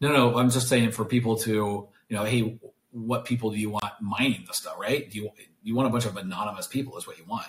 No, 0.00 0.12
no. 0.12 0.38
I'm 0.38 0.50
just 0.50 0.68
saying 0.68 0.92
for 0.92 1.04
people 1.04 1.36
to, 1.38 1.50
you 1.52 1.88
know, 2.16 2.24
hey, 2.24 2.58
what 2.92 3.24
people 3.24 3.50
do 3.50 3.56
you 3.58 3.70
want 3.70 3.84
mining 4.00 4.44
the 4.46 4.54
stuff, 4.54 4.76
right? 4.78 5.10
Do 5.10 5.18
you 5.18 5.30
you 5.64 5.74
want 5.74 5.88
a 5.88 5.90
bunch 5.90 6.06
of 6.06 6.16
anonymous 6.16 6.66
people? 6.68 6.96
Is 6.98 7.06
what 7.06 7.18
you 7.18 7.24
want. 7.24 7.46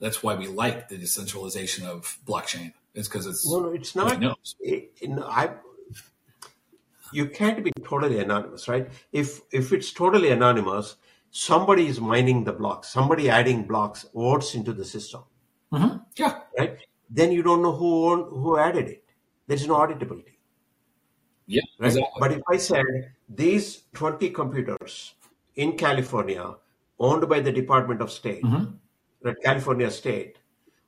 That's 0.00 0.22
why 0.22 0.34
we 0.36 0.46
like 0.46 0.88
the 0.88 0.96
decentralization 0.96 1.86
of 1.86 2.18
blockchain. 2.26 2.72
It's 2.94 3.08
because 3.08 3.26
it's 3.26 3.46
No, 3.50 3.60
no, 3.60 3.68
it's 3.70 3.94
not. 3.94 4.22
it- 4.60 4.92
in- 5.00 5.18
I, 5.22 5.50
you 7.12 7.26
can't 7.28 7.62
be 7.64 7.72
totally 7.84 8.18
anonymous, 8.20 8.68
right? 8.68 8.88
If 9.12 9.40
if 9.52 9.72
it's 9.72 9.92
totally 9.92 10.30
anonymous, 10.30 10.96
somebody 11.30 11.86
is 11.86 12.00
mining 12.00 12.44
the 12.44 12.52
blocks, 12.52 12.88
somebody 12.88 13.28
adding 13.30 13.64
blocks, 13.66 14.06
votes 14.14 14.54
into 14.54 14.72
the 14.72 14.84
system, 14.84 15.24
hmm 15.72 15.96
Yeah, 16.16 16.40
right? 16.58 16.78
Then 17.10 17.32
you 17.32 17.42
don't 17.42 17.62
know 17.62 17.72
who 17.72 17.90
owned, 18.10 18.24
who 18.30 18.58
added 18.58 18.88
it. 18.88 19.04
There's 19.46 19.66
no 19.66 19.76
auditability, 19.76 20.34
yeah, 21.46 21.62
right? 21.78 21.86
exactly. 21.88 22.20
But 22.20 22.32
if 22.32 22.42
I 22.50 22.56
said 22.58 22.84
these 23.28 23.84
20 23.94 24.30
computers 24.30 25.14
in 25.56 25.76
California, 25.76 26.54
owned 26.98 27.28
by 27.28 27.40
the 27.40 27.52
Department 27.52 28.00
of 28.02 28.10
State, 28.12 28.42
Mhm. 28.44 28.78
the 29.22 29.34
California 29.44 29.90
State, 29.90 30.38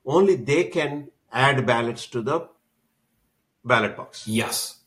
only 0.05 0.35
they 0.35 0.65
can 0.65 1.09
add 1.31 1.65
ballots 1.65 2.07
to 2.07 2.21
the 2.21 2.49
ballot 3.63 3.95
box. 3.97 4.27
Yes, 4.27 4.80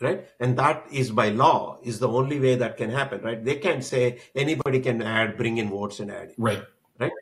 right? 0.00 0.26
And 0.40 0.56
that 0.58 0.86
is 0.90 1.10
by 1.10 1.28
law 1.30 1.78
is 1.82 1.98
the 1.98 2.08
only 2.08 2.40
way 2.40 2.54
that 2.56 2.76
can 2.76 2.90
happen 2.90 3.20
right? 3.22 3.44
They 3.44 3.56
can't 3.56 3.84
say 3.84 4.20
anybody 4.34 4.80
can 4.80 5.02
add 5.02 5.36
bring 5.36 5.58
in 5.58 5.70
votes 5.70 6.00
and 6.00 6.10
add 6.10 6.30
it, 6.30 6.34
right. 6.38 6.62
right? 6.98 7.12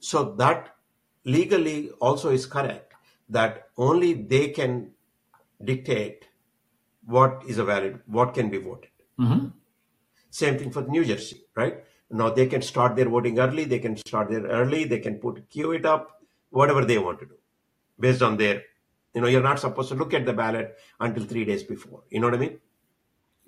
So 0.00 0.34
that 0.36 0.76
legally 1.24 1.90
also 2.00 2.30
is 2.30 2.46
correct 2.46 2.94
that 3.28 3.68
only 3.76 4.12
they 4.14 4.48
can 4.48 4.92
dictate 5.64 6.28
what 7.04 7.42
is 7.48 7.58
a 7.58 7.64
valid 7.64 8.00
what 8.06 8.34
can 8.34 8.50
be 8.50 8.58
voted. 8.58 8.90
Hmm 9.18 9.46
same 10.36 10.58
thing 10.58 10.70
for 10.70 10.82
new 10.82 11.04
jersey 11.04 11.42
right? 11.54 11.84
Now 12.10 12.30
they 12.30 12.46
can 12.46 12.62
start 12.62 12.96
their 12.96 13.08
voting 13.08 13.38
early 13.38 13.64
they 13.64 13.78
can 13.78 13.96
start 13.96 14.30
there 14.30 14.46
early 14.60 14.84
they 14.84 15.00
can 15.06 15.16
put 15.24 15.48
queue 15.48 15.72
it 15.72 15.86
up 15.86 16.22
whatever 16.50 16.84
they 16.84 16.98
want 16.98 17.18
to 17.20 17.26
do 17.26 17.36
based 17.98 18.22
on 18.22 18.36
their 18.36 18.62
you 19.16 19.22
know 19.22 19.28
you're 19.28 19.42
not 19.50 19.60
supposed 19.60 19.90
to 19.90 19.96
look 19.96 20.14
at 20.14 20.26
the 20.26 20.34
ballot 20.34 20.76
until 21.00 21.24
three 21.24 21.46
days 21.46 21.64
before. 21.64 22.04
You 22.10 22.20
know 22.20 22.28
what 22.28 22.36
i 22.36 22.38
mean? 22.38 22.60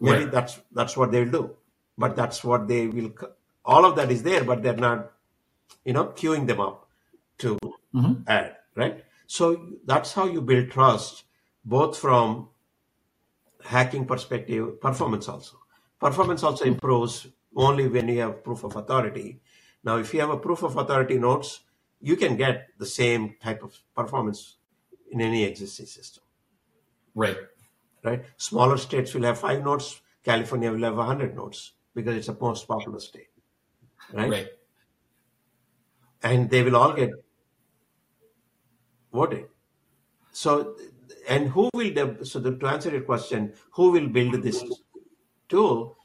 Maybe 0.00 0.24
Right. 0.24 0.32
that's 0.32 0.60
that's 0.72 0.96
what 0.96 1.12
they'll 1.12 1.30
do. 1.30 1.56
But 1.98 2.16
that's 2.16 2.44
what 2.44 2.68
they 2.68 2.88
will 2.88 3.12
all 3.64 3.84
of 3.84 3.96
that 3.96 4.10
is 4.10 4.22
there 4.22 4.44
but 4.44 4.62
they're 4.62 4.76
not 4.88 5.12
you 5.84 5.92
know 5.94 6.06
queuing 6.22 6.46
them 6.46 6.60
up 6.60 6.88
to 7.38 7.58
hmm 7.92 8.14
add 8.26 8.56
right? 8.76 9.04
So 9.26 9.46
that's 9.86 10.14
how 10.14 10.26
you 10.26 10.40
build 10.42 10.70
trust 10.70 11.24
both 11.64 11.98
from 11.98 12.50
hacking 13.64 14.06
perspective 14.06 14.80
performance 14.80 15.28
also. 15.28 15.58
Performance 16.00 16.42
also 16.42 16.64
improves 16.64 17.26
only 17.56 17.88
when 17.88 18.08
you 18.08 18.20
have 18.20 18.44
proof 18.44 18.64
of 18.64 18.76
authority. 18.76 19.40
Now 19.84 19.98
if 19.98 20.14
you 20.14 20.20
have 20.20 20.30
a 20.30 20.38
proof 20.38 20.62
of 20.62 20.76
authority 20.76 21.18
nodes 21.18 21.60
you 22.00 22.16
can 22.16 22.36
get 22.36 22.68
the 22.78 22.86
same 22.86 23.36
type 23.42 23.62
of 23.64 23.76
performance 23.94 24.56
in 25.12 25.20
any 25.20 25.44
existing 25.44 25.86
system 25.86 26.24
Right. 27.14 27.38
right 28.04 28.24
smaller 28.36 28.76
states 28.76 29.14
will 29.14 29.24
have 29.30 29.38
five 29.38 29.64
nodes 29.64 30.00
california 30.24 30.70
will 30.72 30.82
have 30.88 30.96
100 30.96 31.34
nodes 31.36 31.72
because 31.94 32.16
it's 32.16 32.26
the 32.28 32.36
most 32.40 32.68
popular 32.68 33.00
state 33.00 33.28
right 34.12 34.30
Right. 34.30 34.48
and 36.22 36.50
they 36.50 36.62
will 36.62 36.76
all 36.76 36.92
get 36.92 37.10
voted. 39.12 39.46
So, 40.32 40.76
and 41.28 41.48
who 41.48 41.68
will 41.74 41.92
de- 41.92 42.24
so 42.24 42.38
the, 42.38 42.56
to 42.56 42.66
answer 42.66 42.90
your 42.90 43.02
question, 43.02 43.52
who 43.72 43.90
will 43.90 44.08
build 44.08 44.42
this 44.42 44.62
tool? 45.48 45.96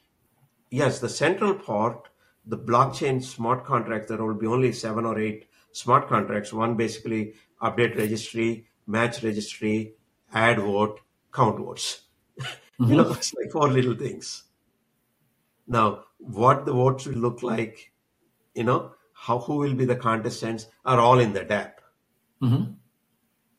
Yes, 0.69 0.99
the 0.99 1.09
central 1.09 1.53
part, 1.53 2.09
the 2.45 2.57
blockchain 2.57 3.23
smart 3.23 3.65
contracts. 3.65 4.07
There 4.09 4.23
will 4.23 4.33
be 4.33 4.47
only 4.47 4.71
seven 4.71 5.05
or 5.05 5.19
eight 5.19 5.47
smart 5.71 6.07
contracts. 6.07 6.51
One 6.51 6.75
basically 6.75 7.33
update 7.61 7.97
registry, 7.97 8.67
match 8.87 9.23
registry, 9.23 9.93
add 10.33 10.59
vote, 10.59 10.99
count 11.33 11.59
votes. 11.59 12.01
you 12.79 12.95
know, 12.95 13.11
it's 13.11 13.33
like 13.33 13.51
four 13.51 13.69
little 13.69 13.95
things. 13.95 14.43
Now, 15.67 16.05
what 16.17 16.65
the 16.65 16.73
votes 16.73 17.05
will 17.05 17.15
look 17.15 17.43
like, 17.43 17.91
you 18.53 18.63
know, 18.63 18.91
how 19.13 19.39
who 19.39 19.57
will 19.57 19.73
be 19.73 19.85
the 19.85 19.95
contestants 19.95 20.67
are 20.85 20.99
all 20.99 21.19
in 21.19 21.33
the 21.33 21.41
DApp, 21.45 21.73
hmm 22.41 22.63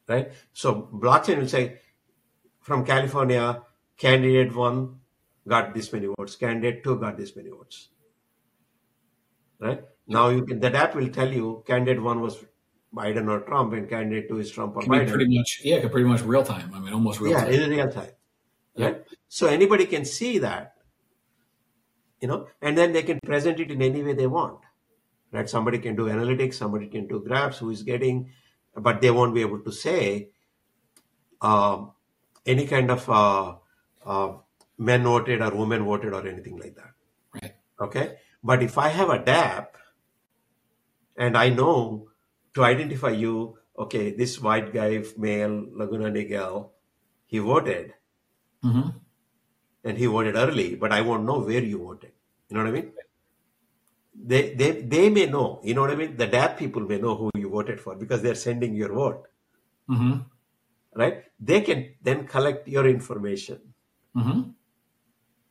right? 0.09 0.33
So 0.53 0.89
blockchain 0.93 1.39
will 1.39 1.49
say 1.49 1.81
from 2.61 2.85
California, 2.85 3.63
candidate 3.97 4.55
one 4.55 5.01
got 5.49 5.75
this 5.75 5.93
many 5.93 6.07
votes, 6.07 6.37
candidate 6.37 6.85
two 6.85 6.99
got 6.99 7.17
this 7.17 7.35
many 7.37 7.51
votes, 7.51 7.89
right? 9.59 9.83
Now 10.07 10.29
you 10.29 10.45
can 10.45 10.61
the 10.61 10.71
DApp 10.71 10.95
will 10.95 11.09
tell 11.09 11.33
you 11.33 11.65
candidate 11.67 12.03
one 12.03 12.21
was 12.21 12.45
Biden 12.95 13.29
or 13.29 13.41
Trump, 13.41 13.73
and 13.73 13.89
candidate 13.89 14.29
two 14.29 14.39
is 14.39 14.51
Trump 14.51 14.77
or 14.77 14.83
Can 14.83 14.91
Biden. 14.93 15.09
pretty 15.09 15.37
much 15.39 15.61
yeah, 15.65 15.81
can 15.81 15.91
pretty 15.91 16.09
much 16.09 16.23
real 16.23 16.45
time. 16.45 16.73
I 16.75 16.79
mean, 16.81 16.93
almost 16.93 17.21
real 17.21 17.33
Yeah, 17.33 17.45
time. 17.45 17.53
in 17.55 17.71
real 17.71 17.91
time, 17.91 18.11
Yeah. 18.77 18.87
right? 18.87 19.05
So 19.29 19.47
anybody 19.49 19.87
can 19.87 20.05
see 20.05 20.39
that, 20.39 20.77
you 22.21 22.29
know, 22.29 22.47
and 22.63 22.79
then 22.79 22.93
they 22.93 23.03
can 23.03 23.19
present 23.25 23.59
it 23.61 23.71
in 23.71 23.83
any 23.83 24.03
way 24.03 24.13
they 24.15 24.27
want, 24.27 24.61
right? 25.33 25.49
Somebody 25.49 25.79
can 25.79 25.97
do 25.97 26.05
analytics, 26.07 26.55
somebody 26.55 26.87
can 26.89 27.07
do 27.09 27.21
graphs, 27.21 27.59
who 27.59 27.71
is 27.71 27.83
getting, 27.83 28.31
but 28.77 29.01
they 29.01 29.11
won't 29.11 29.35
be 29.35 29.41
able 29.41 29.61
to 29.61 29.73
say 29.73 30.31
um, 31.41 31.93
any 32.47 32.67
kind 32.67 32.91
of 32.91 33.09
uh, 33.11 33.57
uh, 34.05 34.33
men 34.79 35.03
voted 35.03 35.43
or 35.43 35.55
women 35.55 35.85
voted 35.85 36.13
or 36.13 36.27
anything 36.27 36.57
like 36.59 36.77
that. 36.77 36.93
Right. 37.43 37.55
Okay. 37.81 38.17
But 38.43 38.63
if 38.63 38.79
I 38.79 38.89
have 38.89 39.11
a 39.11 39.19
DApp, 39.19 39.67
and 41.17 41.37
I 41.37 41.49
know 41.49 42.09
to 42.55 42.65
identify 42.65 43.11
you, 43.11 43.59
okay, 43.79 44.13
this 44.13 44.41
white 44.41 44.73
guy, 44.73 45.03
male, 45.19 45.67
Laguna 45.73 46.11
Niguel, 46.11 46.71
he 47.27 47.39
voted 47.39 47.95
hmm 48.63 48.89
and 49.85 49.99
he 49.99 50.07
voted 50.07 50.37
early, 50.37 50.77
but 50.77 50.93
I 50.93 51.03
won't 51.03 51.25
know 51.25 51.41
where 51.41 51.63
you 51.63 51.79
voted. 51.79 52.13
You 52.49 52.57
know 52.57 52.65
what 52.65 52.71
I 52.71 52.73
mean? 52.73 52.93
They, 54.15 54.55
they, 54.55 54.83
they 54.83 55.11
may 55.11 55.27
know, 55.27 55.61
you 55.65 55.75
know 55.75 55.83
what 55.83 55.91
I 55.91 55.97
mean? 55.97 56.17
The 56.17 56.27
DApp 56.29 56.57
people 56.59 56.83
may 56.83 56.99
know 56.99 57.17
who 57.17 57.31
you 57.37 57.51
voted 57.51 57.81
for 57.81 57.95
because 57.97 58.23
they're 58.23 58.35
sending 58.35 58.75
your 58.75 58.93
vote, 58.95 59.27
hmm 59.89 60.15
right? 60.95 61.25
They 61.41 61.61
can 61.63 61.95
then 62.03 62.27
collect 62.27 62.69
your 62.69 62.87
information 62.89 63.61
hmm 64.15 64.43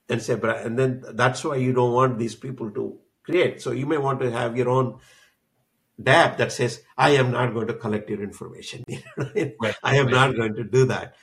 and 0.10 0.22
say, 0.22 0.40
and 0.42 0.78
then 0.78 1.04
that's 1.14 1.44
why 1.44 1.56
you 1.58 1.74
don't 1.74 1.94
want 1.94 2.20
these 2.20 2.36
people 2.36 2.72
to 2.72 3.00
create. 3.24 3.62
So 3.62 3.72
you 3.72 3.86
may 3.86 3.98
want 3.98 4.20
to 4.22 4.32
have 4.32 4.58
your 4.58 4.70
own 4.70 5.00
DApp 6.02 6.38
that 6.38 6.52
says, 6.52 6.82
I 6.98 7.12
am 7.12 7.32
not 7.32 7.54
going 7.54 7.68
to 7.68 7.74
collect 7.74 8.10
your 8.10 8.22
information. 8.24 8.84
You 8.90 8.98
know 8.98 9.04
what 9.16 9.38
I? 9.38 9.54
Right. 9.60 9.76
I 9.84 9.96
am 9.98 10.06
Right. 10.08 10.14
not 10.14 10.36
going 10.36 10.56
to 10.56 10.64
do 10.64 10.86
that. 10.86 11.16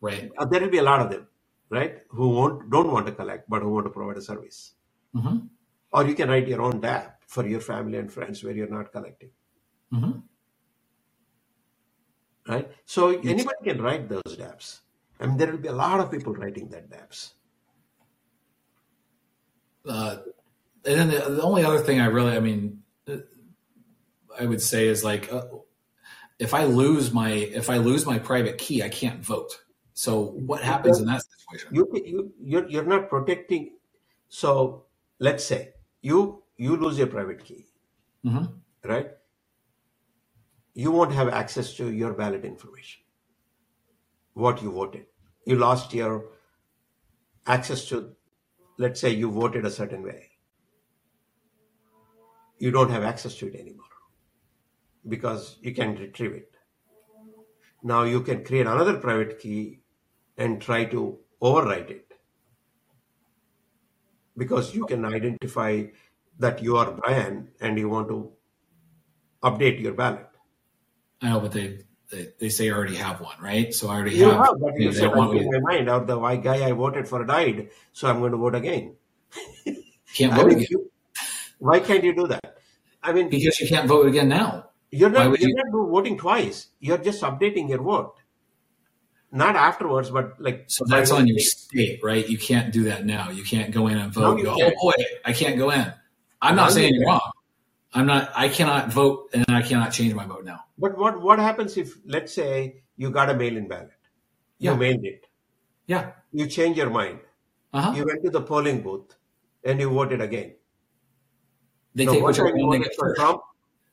Right. 0.00 0.30
Uh, 0.38 0.44
there 0.46 0.60
will 0.60 0.70
be 0.70 0.78
a 0.78 0.82
lot 0.82 1.00
of 1.00 1.10
them, 1.10 1.26
right? 1.70 1.98
Who 2.10 2.28
won't, 2.30 2.70
don't 2.70 2.92
want 2.92 3.06
to 3.06 3.12
collect, 3.12 3.48
but 3.48 3.62
who 3.62 3.70
want 3.70 3.86
to 3.86 3.90
provide 3.90 4.16
a 4.18 4.22
service. 4.22 4.74
hmm 5.14 5.38
Or 5.92 6.06
you 6.06 6.14
can 6.14 6.28
write 6.28 6.48
your 6.48 6.62
own 6.62 6.80
DApp 6.80 7.14
for 7.26 7.46
your 7.46 7.60
family 7.60 7.98
and 7.98 8.12
friends 8.12 8.42
where 8.44 8.54
you're 8.54 8.68
not 8.68 8.92
collecting, 8.92 9.30
hmm 9.90 10.12
right? 12.48 12.70
So 12.84 13.08
anybody 13.10 13.56
can 13.64 13.82
write 13.82 14.08
those 14.08 14.36
DApps 14.36 14.80
I 15.18 15.26
mean, 15.26 15.36
there 15.38 15.50
will 15.50 15.58
be 15.58 15.68
a 15.68 15.72
lot 15.72 16.00
of 16.00 16.10
people 16.10 16.34
writing 16.34 16.68
that 16.68 16.90
DApps. 16.90 17.32
Uh, 19.88 20.18
and 20.84 20.98
then 21.00 21.08
the, 21.10 21.30
the 21.36 21.42
only 21.42 21.64
other 21.64 21.78
thing 21.78 22.00
I 22.00 22.06
really, 22.06 22.36
I 22.36 22.40
mean, 22.40 22.82
I 24.40 24.46
would 24.46 24.62
say 24.62 24.86
is 24.88 25.04
like, 25.04 25.32
uh, 25.32 25.44
if 26.38 26.52
I 26.54 26.64
lose 26.64 27.12
my 27.12 27.30
if 27.30 27.70
I 27.70 27.78
lose 27.78 28.06
my 28.06 28.18
private 28.18 28.58
key, 28.58 28.82
I 28.82 28.88
can't 28.88 29.24
vote. 29.24 29.62
So 29.94 30.20
what 30.52 30.62
happens 30.62 30.98
in 30.98 31.06
that 31.06 31.22
situation? 31.22 31.74
You, 31.74 31.88
you, 32.04 32.32
you're, 32.38 32.68
you're 32.68 32.84
not 32.84 33.08
protecting. 33.08 33.76
So 34.28 34.84
let's 35.18 35.42
say 35.44 35.72
you, 36.02 36.42
you 36.58 36.76
lose 36.76 36.98
your 36.98 37.06
private 37.06 37.42
key. 37.42 37.66
Mhm. 38.24 38.52
right? 38.84 39.10
You 40.74 40.90
won't 40.90 41.12
have 41.12 41.28
access 41.28 41.72
to 41.74 41.90
your 41.90 42.12
valid 42.12 42.44
information, 42.44 43.02
what 44.34 44.62
you 44.62 44.70
voted. 44.70 45.06
You 45.46 45.56
lost 45.56 45.94
your 45.94 46.26
access 47.46 47.86
to, 47.86 48.14
let's 48.76 49.00
say 49.00 49.10
you 49.10 49.30
voted 49.30 49.64
a 49.64 49.70
certain 49.70 50.02
way. 50.02 50.32
You 52.58 52.70
don't 52.70 52.90
have 52.90 53.04
access 53.04 53.34
to 53.36 53.46
it 53.46 53.54
anymore 53.54 53.95
because 55.08 55.56
you 55.60 55.72
can 55.72 55.96
retrieve 55.96 56.32
it. 56.32 56.54
Now 57.82 58.02
you 58.02 58.20
can 58.22 58.44
create 58.44 58.66
another 58.66 58.98
private 58.98 59.38
key 59.38 59.80
and 60.36 60.60
try 60.60 60.84
to 60.86 61.18
overwrite 61.40 61.90
it 61.90 62.12
because 64.36 64.74
you 64.74 64.86
can 64.86 65.04
identify 65.04 65.84
that 66.38 66.62
you 66.62 66.76
are 66.76 66.92
Brian 66.92 67.48
and 67.60 67.78
you 67.78 67.88
want 67.88 68.08
to 68.08 68.32
update 69.42 69.80
your 69.80 69.94
ballot. 69.94 70.28
I 71.22 71.30
know, 71.30 71.40
but 71.40 71.52
they, 71.52 71.80
they 72.10 72.28
they 72.38 72.48
say 72.50 72.68
I 72.68 72.74
already 72.74 72.96
have 72.96 73.20
one, 73.20 73.36
right? 73.40 73.72
So 73.72 73.88
I 73.88 73.96
already 73.96 74.16
You 74.16 74.30
have. 74.30 74.44
have, 74.44 74.60
but 74.60 74.74
you 74.76 74.90
they 74.90 74.98
said, 74.98 75.04
don't 75.06 75.16
want 75.16 75.30
I 75.30 75.34
me 75.34 75.48
my 75.50 75.60
mind, 75.60 75.88
or 75.88 76.04
the 76.04 76.18
white 76.18 76.42
guy 76.42 76.66
I 76.68 76.72
voted 76.72 77.08
for 77.08 77.24
died, 77.24 77.70
so 77.92 78.08
I'm 78.08 78.18
going 78.20 78.32
to 78.32 78.38
vote 78.38 78.54
again. 78.54 78.96
can't 80.14 80.34
vote 80.34 80.46
mean, 80.46 80.58
again 80.58 80.66
you, 80.70 80.90
why 81.58 81.80
can't 81.80 82.04
you 82.04 82.14
do 82.14 82.26
that? 82.28 82.58
I 83.02 83.12
mean, 83.12 83.28
because 83.28 83.60
you 83.60 83.68
can't 83.68 83.88
vote 83.88 84.06
again 84.06 84.28
now. 84.28 84.70
You're 84.90 85.10
not 85.10 85.38
you're 85.40 85.50
you- 85.50 85.54
not 85.56 85.70
voting 85.72 86.16
twice. 86.18 86.68
You're 86.80 86.98
just 86.98 87.22
updating 87.22 87.68
your 87.68 87.82
vote, 87.82 88.14
not 89.32 89.56
afterwards, 89.56 90.10
but 90.10 90.40
like 90.40 90.64
So 90.68 90.84
that's 90.86 91.10
on 91.10 91.26
your 91.26 91.38
state, 91.38 92.00
right? 92.02 92.28
You 92.28 92.38
can't 92.38 92.72
do 92.72 92.84
that 92.84 93.04
now. 93.04 93.30
You 93.30 93.44
can't 93.44 93.72
go 93.72 93.86
in 93.88 93.98
and 93.98 94.12
vote. 94.12 94.38
No, 94.38 94.42
go, 94.44 94.56
oh 94.60 94.72
boy, 94.80 95.04
I 95.24 95.32
can't 95.32 95.56
go 95.58 95.70
in. 95.70 95.92
I'm 96.40 96.56
not 96.56 96.68
you 96.70 96.74
saying 96.74 96.94
you're 96.94 97.06
wrong. 97.06 97.30
I'm 97.92 98.06
not. 98.06 98.30
I 98.34 98.48
cannot 98.48 98.92
vote, 98.92 99.30
and 99.32 99.44
I 99.48 99.62
cannot 99.62 99.90
change 99.92 100.12
my 100.14 100.26
vote 100.26 100.44
now. 100.44 100.64
But 100.78 100.98
what 100.98 101.20
what 101.22 101.38
happens 101.38 101.76
if 101.76 101.94
let's 102.04 102.32
say 102.34 102.82
you 102.96 103.10
got 103.10 103.30
a 103.30 103.34
mail-in 103.34 103.68
ballot, 103.68 103.90
you 104.58 104.70
Yeah. 104.70 104.76
mailed 104.76 105.04
it, 105.04 105.26
Yeah. 105.86 106.12
you 106.32 106.46
change 106.46 106.76
your 106.76 106.90
mind, 106.90 107.20
Uh 107.72 107.80
huh. 107.80 107.92
you 107.96 108.04
went 108.04 108.22
to 108.24 108.30
the 108.30 108.42
polling 108.42 108.82
booth, 108.82 109.16
and 109.64 109.80
you 109.80 109.88
voted 109.90 110.20
again. 110.20 110.54
They 111.94 112.04
So 112.04 112.12
take 112.12 112.22
whichever 112.24 112.52
one 112.54 112.70
they 112.78 112.84
get 112.84 112.94
for 112.94 113.08
first. 113.08 113.20
Trump, 113.20 113.40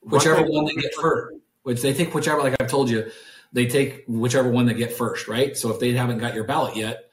Whichever 0.06 0.44
one 0.44 0.66
they 0.66 0.74
get 0.76 0.94
first. 0.96 1.36
Which 1.64 1.82
they 1.82 1.94
take 1.94 2.14
whichever, 2.14 2.42
like 2.42 2.56
I've 2.62 2.68
told 2.70 2.90
you, 2.90 3.10
they 3.54 3.68
take 3.68 4.04
whichever 4.08 4.50
one 4.50 4.66
they 4.66 4.74
get 4.74 4.94
first, 4.94 5.28
right? 5.28 5.56
So 5.56 5.72
if 5.72 5.80
they 5.80 5.94
haven't 5.94 6.18
got 6.18 6.36
your 6.36 6.44
ballot 6.44 6.76
yet 6.76 7.10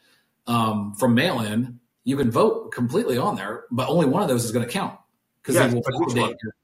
um, 0.47 0.95
from 0.95 1.15
mail-in, 1.15 1.79
you 2.03 2.17
can 2.17 2.31
vote 2.31 2.73
completely 2.73 3.17
on 3.17 3.37
there, 3.37 3.65
but 3.71 3.89
only 3.89 4.07
one 4.07 4.23
of 4.23 4.29
those 4.29 4.45
is 4.45 4.51
going 4.51 4.67
to 4.67 4.73
count 4.73 4.99
because 5.43 5.55
Yes, 5.55 5.71
they 5.71 5.75
will 5.75 5.83
validate 5.83 6.37
your- 6.43 6.55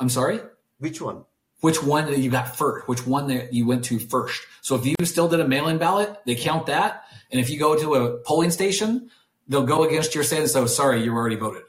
I'm 0.00 0.08
sorry. 0.08 0.40
Which 0.78 1.00
one? 1.00 1.24
which 1.60 1.82
one 1.82 2.06
that 2.06 2.18
you 2.18 2.30
got 2.30 2.56
first, 2.56 2.86
which 2.86 3.04
one 3.06 3.26
that 3.28 3.52
you 3.52 3.66
went 3.66 3.84
to 3.86 3.98
first. 3.98 4.42
So 4.60 4.76
if 4.76 4.86
you 4.86 4.94
still 5.04 5.28
did 5.28 5.40
a 5.40 5.48
mail-in 5.48 5.78
ballot, 5.78 6.16
they 6.24 6.36
count 6.36 6.66
that. 6.66 7.02
And 7.32 7.40
if 7.40 7.50
you 7.50 7.58
go 7.58 7.76
to 7.76 7.94
a 7.96 8.18
polling 8.18 8.50
station, 8.52 9.10
they'll 9.48 9.66
go 9.66 9.82
against 9.82 10.14
your 10.14 10.22
saying, 10.22 10.46
so 10.48 10.66
sorry, 10.66 11.02
you 11.02 11.12
already 11.12 11.34
voted. 11.36 11.64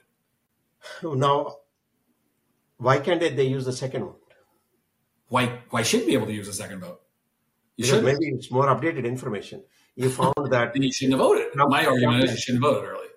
Now, 1.03 1.57
why 2.79 2.99
can't 2.99 3.19
they, 3.19 3.29
they 3.29 3.43
use 3.43 3.65
the 3.65 3.73
second 3.73 4.05
one? 4.05 4.15
Why 5.27 5.59
why 5.69 5.83
should 5.83 6.07
be 6.07 6.13
able 6.13 6.25
to 6.25 6.33
use 6.33 6.47
the 6.47 6.53
second 6.53 6.79
vote? 6.79 7.01
You 7.75 7.85
Because 7.85 7.97
should 7.97 8.05
maybe 8.05 8.35
it's 8.35 8.49
more 8.49 8.65
updated 8.65 9.05
information. 9.05 9.63
You 9.95 10.09
found 10.09 10.51
that 10.51 10.75
you 10.75 10.91
shouldn't 10.91 11.19
have 11.19 11.27
voted. 11.27 11.55
No, 11.55 11.67
My 11.67 11.85
argument 11.85 12.23
is 12.23 12.31
you 12.31 12.37
shouldn't 12.37 12.63
have 12.63 12.73
voted 12.73 12.89
early. 12.89 13.07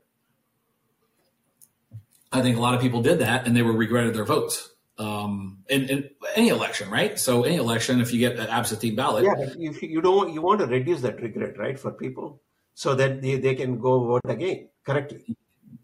I 2.33 2.43
think 2.43 2.57
a 2.57 2.61
lot 2.61 2.75
of 2.75 2.81
people 2.81 3.03
did 3.03 3.21
that 3.21 3.47
and 3.47 3.57
they 3.57 3.63
were 3.63 3.73
regretted 3.73 4.15
their 4.15 4.25
votes. 4.25 4.71
Um, 4.99 5.65
in, 5.69 5.89
in 5.89 6.11
any 6.37 6.49
election, 6.49 6.91
right? 6.91 7.19
So 7.19 7.45
any 7.45 7.57
election, 7.57 8.01
if 8.01 8.13
you 8.13 8.21
get 8.21 8.39
an 8.39 8.49
absentee 8.49 8.91
ballot, 8.91 9.25
yeah, 9.25 9.35
if 9.59 9.83
you 9.83 10.01
don't 10.01 10.33
you 10.33 10.43
want 10.43 10.61
to 10.61 10.67
reduce 10.67 11.01
that 11.01 11.21
regret, 11.21 11.59
right, 11.59 11.79
for 11.79 11.93
people, 11.93 12.43
so 12.75 12.95
that 12.95 13.23
they, 13.23 13.37
they 13.37 13.55
can 13.55 13.79
go 13.79 14.05
vote 14.05 14.23
again 14.27 14.69
correctly. 14.85 15.37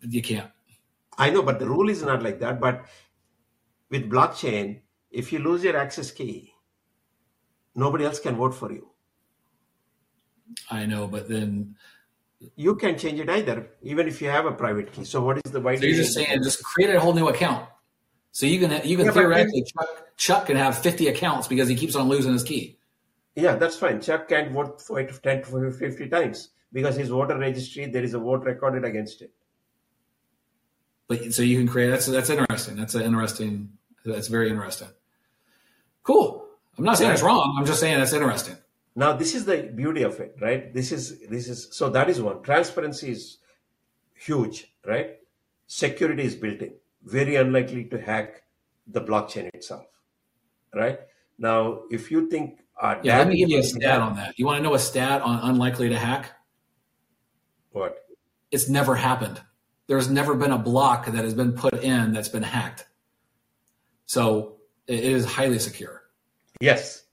you 0.02 0.22
can't. 0.22 0.50
I 1.16 1.30
know, 1.30 1.42
but 1.42 1.58
the 1.58 1.66
rule 1.66 1.88
is 1.88 2.02
not 2.02 2.22
like 2.22 2.38
that. 2.40 2.60
But 2.60 2.84
with 3.90 4.10
blockchain, 4.10 4.80
if 5.10 5.32
you 5.32 5.38
lose 5.38 5.64
your 5.64 5.76
access 5.76 6.10
key, 6.10 6.52
nobody 7.74 8.04
else 8.04 8.20
can 8.20 8.36
vote 8.36 8.54
for 8.54 8.72
you. 8.72 8.90
I 10.70 10.86
know, 10.86 11.06
but 11.06 11.28
then 11.28 11.76
You 12.56 12.76
can 12.76 12.96
change 12.96 13.18
it 13.18 13.28
either, 13.28 13.70
even 13.82 14.06
if 14.06 14.22
you 14.22 14.28
have 14.30 14.46
a 14.46 14.52
private 14.52 14.92
key. 14.92 15.04
So 15.04 15.22
what 15.22 15.38
is 15.44 15.50
the 15.50 15.60
why? 15.60 15.76
So 15.76 15.86
you're 15.86 15.96
just 15.96 16.14
saying, 16.14 16.42
just 16.44 16.62
create 16.62 16.94
a 16.94 17.00
whole 17.00 17.12
new 17.12 17.28
account. 17.28 17.68
So 18.30 18.46
you 18.46 18.60
can 18.60 18.70
you 18.86 18.96
can 18.96 19.06
Yeah, 19.06 19.12
theoretically 19.12 19.64
Chuck, 19.64 20.16
Chuck 20.16 20.46
can 20.46 20.56
have 20.56 20.78
50 20.78 21.08
accounts 21.08 21.48
because 21.48 21.68
he 21.68 21.74
keeps 21.74 21.96
on 21.96 22.08
losing 22.08 22.32
his 22.32 22.44
key. 22.44 22.78
Yeah, 23.34 23.56
that's 23.56 23.76
fine. 23.76 24.00
Chuck 24.00 24.28
can't 24.28 24.52
vote 24.52 24.80
for 24.80 25.00
it 25.00 25.12
10 25.22 25.42
to 25.44 25.72
50 25.72 26.08
times 26.08 26.50
because 26.72 26.96
his 26.96 27.08
voter 27.08 27.36
registry, 27.36 27.86
there 27.86 28.04
is 28.04 28.14
a 28.14 28.18
vote 28.18 28.44
recorded 28.44 28.84
against 28.84 29.22
it. 29.22 29.32
But 31.08 31.32
so 31.34 31.42
you 31.42 31.56
can 31.58 31.66
create 31.66 31.90
that's 31.90 32.06
that's 32.06 32.30
interesting. 32.30 32.76
That's 32.76 32.94
an 32.94 33.02
interesting. 33.02 33.77
That's 34.04 34.28
very 34.28 34.48
interesting. 34.50 34.88
Cool. 36.02 36.46
I'm 36.76 36.84
not 36.84 36.98
saying 36.98 37.10
it's 37.10 37.22
wrong. 37.22 37.56
I'm 37.58 37.66
just 37.66 37.80
saying 37.80 37.98
that's 37.98 38.12
interesting. 38.12 38.56
Now, 38.94 39.12
this 39.12 39.34
is 39.34 39.44
the 39.44 39.70
beauty 39.74 40.02
of 40.02 40.18
it, 40.20 40.36
right? 40.40 40.72
This 40.72 40.90
is, 40.92 41.20
this 41.28 41.48
is, 41.48 41.68
so 41.72 41.88
that 41.90 42.08
is 42.08 42.20
one. 42.20 42.42
Transparency 42.42 43.10
is 43.10 43.38
huge, 44.14 44.72
right? 44.86 45.16
Security 45.66 46.24
is 46.24 46.34
built 46.34 46.60
in. 46.60 46.74
Very 47.04 47.36
unlikely 47.36 47.84
to 47.86 48.00
hack 48.00 48.42
the 48.86 49.00
blockchain 49.00 49.50
itself, 49.54 49.86
right? 50.74 50.98
Now, 51.38 51.82
if 51.90 52.10
you 52.10 52.28
think, 52.28 52.60
uh, 52.80 52.96
Yeah. 53.02 53.18
Let 53.18 53.28
me 53.28 53.36
give 53.36 53.50
you 53.50 53.58
a 53.58 53.62
stat 53.62 54.00
on 54.00 54.16
that. 54.16 54.38
You 54.38 54.46
want 54.46 54.58
to 54.58 54.62
know 54.62 54.74
a 54.74 54.78
stat 54.78 55.22
on 55.22 55.50
unlikely 55.50 55.88
to 55.90 55.98
hack? 55.98 56.32
What? 57.70 58.04
It's 58.50 58.68
never 58.68 58.94
happened. 58.96 59.40
There's 59.86 60.10
never 60.10 60.34
been 60.34 60.50
a 60.50 60.58
block 60.58 61.06
that 61.06 61.24
has 61.24 61.34
been 61.34 61.52
put 61.52 61.74
in 61.82 62.12
that's 62.12 62.28
been 62.28 62.42
hacked. 62.42 62.86
So 64.08 64.56
it 64.86 65.04
is 65.04 65.24
highly 65.26 65.58
secure. 65.58 66.04
Yes. 66.60 67.04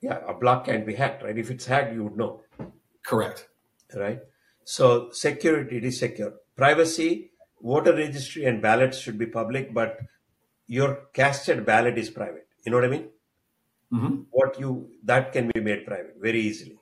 Yeah, 0.00 0.20
a 0.26 0.32
block 0.34 0.66
can 0.66 0.84
be 0.86 0.94
hacked, 0.94 1.24
right? 1.24 1.36
If 1.36 1.50
it's 1.50 1.66
hacked, 1.66 1.92
you 1.92 2.04
would 2.04 2.16
know. 2.16 2.42
Correct. 3.04 3.48
right? 3.96 4.20
So 4.64 5.10
security, 5.10 5.78
it 5.78 5.84
is 5.84 5.98
secure. 5.98 6.34
Privacy, 6.56 7.32
voter 7.62 7.94
registry 7.94 8.44
and 8.44 8.62
ballots 8.62 8.98
should 8.98 9.18
be 9.18 9.26
public, 9.26 9.74
but 9.74 9.98
your 10.68 11.08
casted 11.14 11.66
ballot 11.66 11.98
is 11.98 12.10
private. 12.10 12.46
You 12.64 12.70
know 12.72 12.78
what 12.78 12.86
I 12.86 12.90
mean? 12.90 13.08
hmm 13.90 14.16
What 14.30 14.60
you 14.60 14.90
that 15.04 15.32
can 15.32 15.50
be 15.54 15.60
made 15.60 15.86
private 15.86 16.16
very 16.20 16.40
easily, 16.40 16.78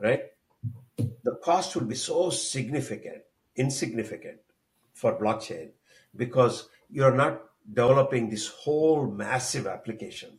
right? 0.00 0.22
The 0.98 1.36
cost 1.44 1.76
would 1.76 1.88
be 1.88 1.94
so 1.96 2.30
significant, 2.30 3.22
insignificant 3.56 4.38
for 4.94 5.18
blockchain 5.20 5.70
because 6.16 6.68
you're 6.90 7.14
not 7.14 7.42
developing 7.72 8.30
this 8.30 8.48
whole 8.48 9.06
massive 9.06 9.66
application, 9.66 10.38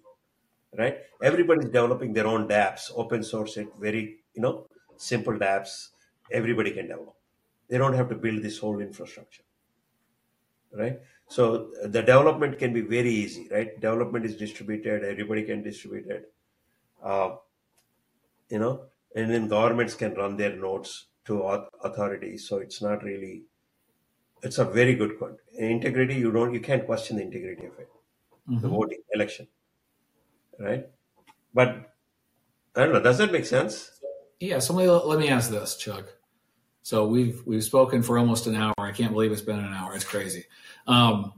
right? 0.78 0.98
Everybody's 1.22 1.65
developing 1.65 2.13
their 2.13 2.28
own 2.28 2.48
dApps, 2.48 2.92
open 2.96 3.24
source 3.24 3.58
it, 3.58 3.68
very, 3.80 4.18
you 4.34 4.42
know, 4.42 4.68
simple 4.98 5.34
dApps, 5.34 5.89
everybody 6.32 6.72
can 6.72 6.88
develop. 6.88 7.15
They 7.70 7.78
don't 7.78 7.94
have 7.94 8.10
to 8.10 8.15
build 8.15 8.42
this 8.42 8.58
whole 8.58 8.80
infrastructure, 8.82 9.44
right? 10.74 11.00
So 11.28 11.72
uh, 11.84 11.88
the 11.88 12.02
development 12.02 12.58
can 12.58 12.74
be 12.74 12.82
very 12.82 13.12
easy, 13.12 13.48
right? 13.52 13.80
Development 13.80 14.26
is 14.26 14.36
distributed, 14.36 15.04
everybody 15.04 15.44
can 15.44 15.62
distribute 15.62 16.08
it, 16.08 16.34
uh, 17.04 17.36
you 18.50 18.60
know, 18.60 18.86
and 19.15 19.30
then 19.32 19.48
governments 19.48 19.94
can 19.94 20.13
run 20.15 20.38
their 20.38 20.56
nodes 20.56 21.08
to 21.26 21.44
au- 21.44 21.70
authorities. 21.84 22.48
So 22.48 22.58
it's 22.58 22.82
not 22.82 23.04
really, 23.04 23.44
it's 24.41 24.58
a 24.58 24.65
very 24.65 24.95
good 24.95 25.19
one. 25.19 25.38
Integrity, 25.58 26.15
you 26.15 26.32
don't, 26.32 26.54
you 26.54 26.60
can't 26.60 26.86
question 26.86 27.17
the 27.17 27.23
integrity 27.23 27.65
of 27.65 27.80
it, 27.80 27.89
the 28.62 28.67
voting 28.67 28.99
election, 29.13 29.47
right? 30.60 30.88
But 31.54 31.93
I 32.75 32.84
don't 32.84 32.93
know. 32.93 33.02
Does 33.02 33.17
that 33.17 33.32
make 33.32 33.45
sense? 33.45 33.99
Yeah, 34.39 34.60
so 34.60 34.73
let 34.73 34.86
me, 34.86 34.91
let 34.91 35.19
me 35.19 35.30
ask 35.30 35.49
this, 35.49 35.75
Chuck. 35.75 36.13
So 36.82 37.06
we've 37.08 37.45
we've 37.45 37.63
spoken 37.63 38.02
for 38.02 38.17
almost 38.17 38.47
an 38.47 38.56
hour. 38.56 38.73
I 38.78 38.91
can't 38.91 39.12
believe 39.12 39.32
it's 39.32 39.41
been 39.41 39.60
an 39.60 39.73
hour. 39.73 39.93
It's 39.93 40.06
crazy. 40.06 40.45
Um, 40.88 41.34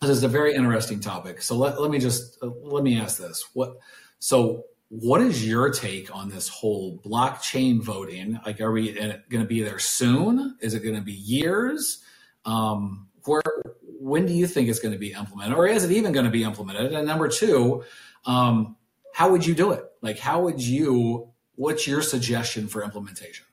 this 0.00 0.10
is 0.10 0.24
a 0.24 0.28
very 0.28 0.54
interesting 0.54 1.00
topic. 1.00 1.40
So 1.42 1.56
let, 1.56 1.80
let 1.80 1.90
me 1.90 1.98
just 1.98 2.38
uh, 2.42 2.50
let 2.62 2.82
me 2.82 3.00
ask 3.00 3.18
this. 3.18 3.48
What 3.54 3.76
so 4.18 4.64
what 4.94 5.22
is 5.22 5.48
your 5.48 5.70
take 5.70 6.14
on 6.14 6.28
this 6.28 6.48
whole 6.48 6.98
blockchain 6.98 7.80
voting? 7.80 8.38
Like, 8.44 8.60
are 8.60 8.70
we 8.70 8.92
going 8.92 9.42
to 9.42 9.46
be 9.46 9.62
there 9.62 9.78
soon? 9.78 10.58
Is 10.60 10.74
it 10.74 10.80
going 10.80 10.96
to 10.96 11.00
be 11.00 11.14
years? 11.14 12.04
Um, 12.44 13.08
where 13.24 13.40
when 13.82 14.26
do 14.26 14.34
you 14.34 14.46
think 14.46 14.68
it's 14.68 14.80
going 14.80 14.92
to 14.92 14.98
be 14.98 15.12
implemented, 15.12 15.56
or 15.56 15.66
is 15.66 15.82
it 15.84 15.92
even 15.92 16.12
going 16.12 16.26
to 16.26 16.30
be 16.30 16.44
implemented? 16.44 16.92
And 16.92 17.06
number 17.06 17.28
two, 17.28 17.84
um, 18.26 18.76
how 19.14 19.30
would 19.30 19.46
you 19.46 19.54
do 19.54 19.72
it? 19.72 19.82
Like, 20.02 20.18
how 20.18 20.42
would 20.42 20.60
you? 20.60 21.32
What's 21.54 21.86
your 21.86 22.02
suggestion 22.02 22.68
for 22.68 22.84
implementation? 22.84 23.46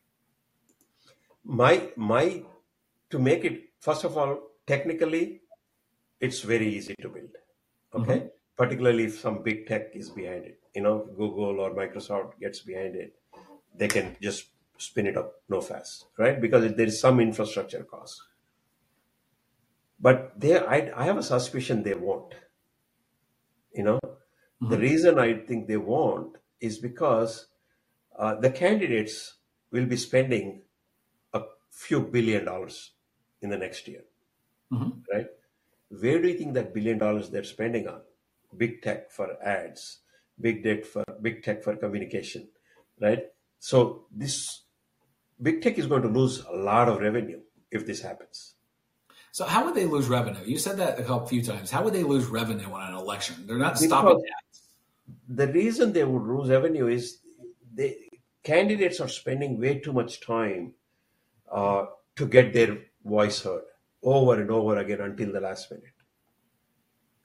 My 1.46 1.90
my 1.96 2.44
to 3.12 3.18
make 3.18 3.46
it 3.46 3.70
first 3.80 4.04
of 4.04 4.18
all 4.18 4.40
technically, 4.68 5.40
it's 6.20 6.42
very 6.42 6.68
easy 6.68 6.96
to 7.02 7.08
build. 7.08 7.30
Okay, 7.96 8.28
particularly 8.60 9.06
if 9.06 9.20
some 9.20 9.44
big 9.44 9.68
tech 9.68 9.96
is 9.96 10.12
behind 10.12 10.46
it. 10.46 10.62
You 10.76 10.84
know, 10.84 11.00
Google 11.18 11.62
or 11.62 11.72
Microsoft 11.74 12.40
gets 12.40 12.62
behind 12.62 12.96
it, 12.98 13.16
they 13.76 13.90
can 13.90 14.18
just 14.22 14.50
spin 14.78 15.08
it 15.08 15.18
up 15.18 15.42
no 15.50 15.62
fast, 15.62 16.08
right? 16.20 16.42
Because 16.42 16.74
there 16.76 16.88
is 16.88 17.02
some 17.02 17.22
infrastructure 17.22 17.84
cost. 17.86 18.22
But 20.00 20.38
they, 20.40 20.58
I, 20.58 20.92
I 20.94 21.06
have 21.06 21.18
a 21.18 21.24
suspicion 21.24 21.84
they 21.84 21.94
won't. 21.94 22.34
You 23.74 23.84
know, 23.84 24.00
the 24.62 24.78
reason 24.78 25.20
I 25.20 25.40
think 25.46 25.68
they 25.68 25.78
won't 25.78 26.38
is 26.60 26.78
because 26.80 27.48
uh, 28.18 28.36
the 28.36 28.52
candidates 28.52 29.36
will 29.72 29.86
be 29.86 29.98
spending 29.98 30.64
a 31.34 31.44
few 31.72 32.02
billion 32.02 32.46
dollars 32.46 32.94
in 33.42 33.50
the 33.50 33.58
next 33.58 33.88
year, 33.88 34.04
Mhm. 34.72 35.04
right? 35.14 35.28
Where 35.90 36.22
do 36.22 36.28
you 36.30 36.38
think 36.38 36.56
that 36.56 36.74
billion 36.74 36.98
dollars 37.00 37.30
they're 37.32 37.44
spending 37.46 37.88
on? 37.88 38.02
Big 38.58 38.82
tech 38.82 39.12
for 39.12 39.38
ads, 39.44 40.00
big 40.40 40.64
tech 40.64 40.86
for 40.86 41.04
big 41.22 41.44
tech 41.44 41.64
for 41.64 41.76
communication, 41.76 42.48
right? 43.02 43.24
So 43.60 44.06
this 44.12 44.64
big 45.42 45.62
tech 45.62 45.78
is 45.78 45.86
going 45.88 46.02
to 46.02 46.08
lose 46.10 46.44
a 46.46 46.52
lot 46.56 46.90
of 46.90 47.00
revenue 47.00 47.42
if 47.72 47.86
this 47.86 48.02
happens. 48.02 48.56
So 49.32 49.46
how 49.46 49.66
would 49.66 49.76
they 49.76 49.86
lose 49.86 50.08
revenue? 50.08 50.44
You 50.46 50.58
said 50.58 50.78
that 50.78 51.00
a 51.00 51.04
couple 51.04 51.28
few 51.28 51.44
times. 51.44 51.70
How 51.70 51.84
would 51.84 51.94
they 51.94 52.04
lose 52.04 52.26
revenue 52.26 52.72
on 52.72 52.90
an 52.90 52.96
election? 52.96 53.46
They're 53.46 53.58
not 53.60 53.74
Because 53.74 53.88
stopping 53.88 54.24
ads. 54.40 54.62
the 55.28 55.48
reason 55.48 55.94
they 55.94 56.04
would 56.04 56.24
lose 56.24 56.50
revenue 56.50 56.88
is 56.88 57.20
the 57.76 57.96
candidates 58.44 59.00
are 59.00 59.08
spending 59.08 59.60
way 59.60 59.80
too 59.80 59.94
much 59.94 60.20
time 60.22 60.74
uh, 61.52 61.86
to 62.16 62.26
get 62.26 62.54
their 62.54 62.80
voice 63.06 63.42
heard 63.44 63.62
over 64.02 64.42
and 64.42 64.50
over 64.50 64.78
again 64.78 65.02
until 65.02 65.32
the 65.32 65.40
last 65.42 65.70
minute, 65.72 65.94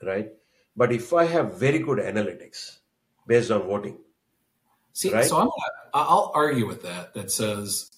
right? 0.02 0.30
But 0.76 0.92
if 0.92 1.12
I 1.12 1.24
have 1.24 1.54
very 1.58 1.78
good 1.78 1.98
analytics 1.98 2.78
based 3.26 3.50
on 3.50 3.62
voting, 3.62 3.98
See, 4.92 5.12
right? 5.12 5.24
so 5.24 5.36
I'm 5.36 5.44
gonna, 5.46 5.52
I'll 5.92 6.32
argue 6.34 6.66
with 6.66 6.82
that. 6.82 7.14
That 7.14 7.30
says 7.30 7.90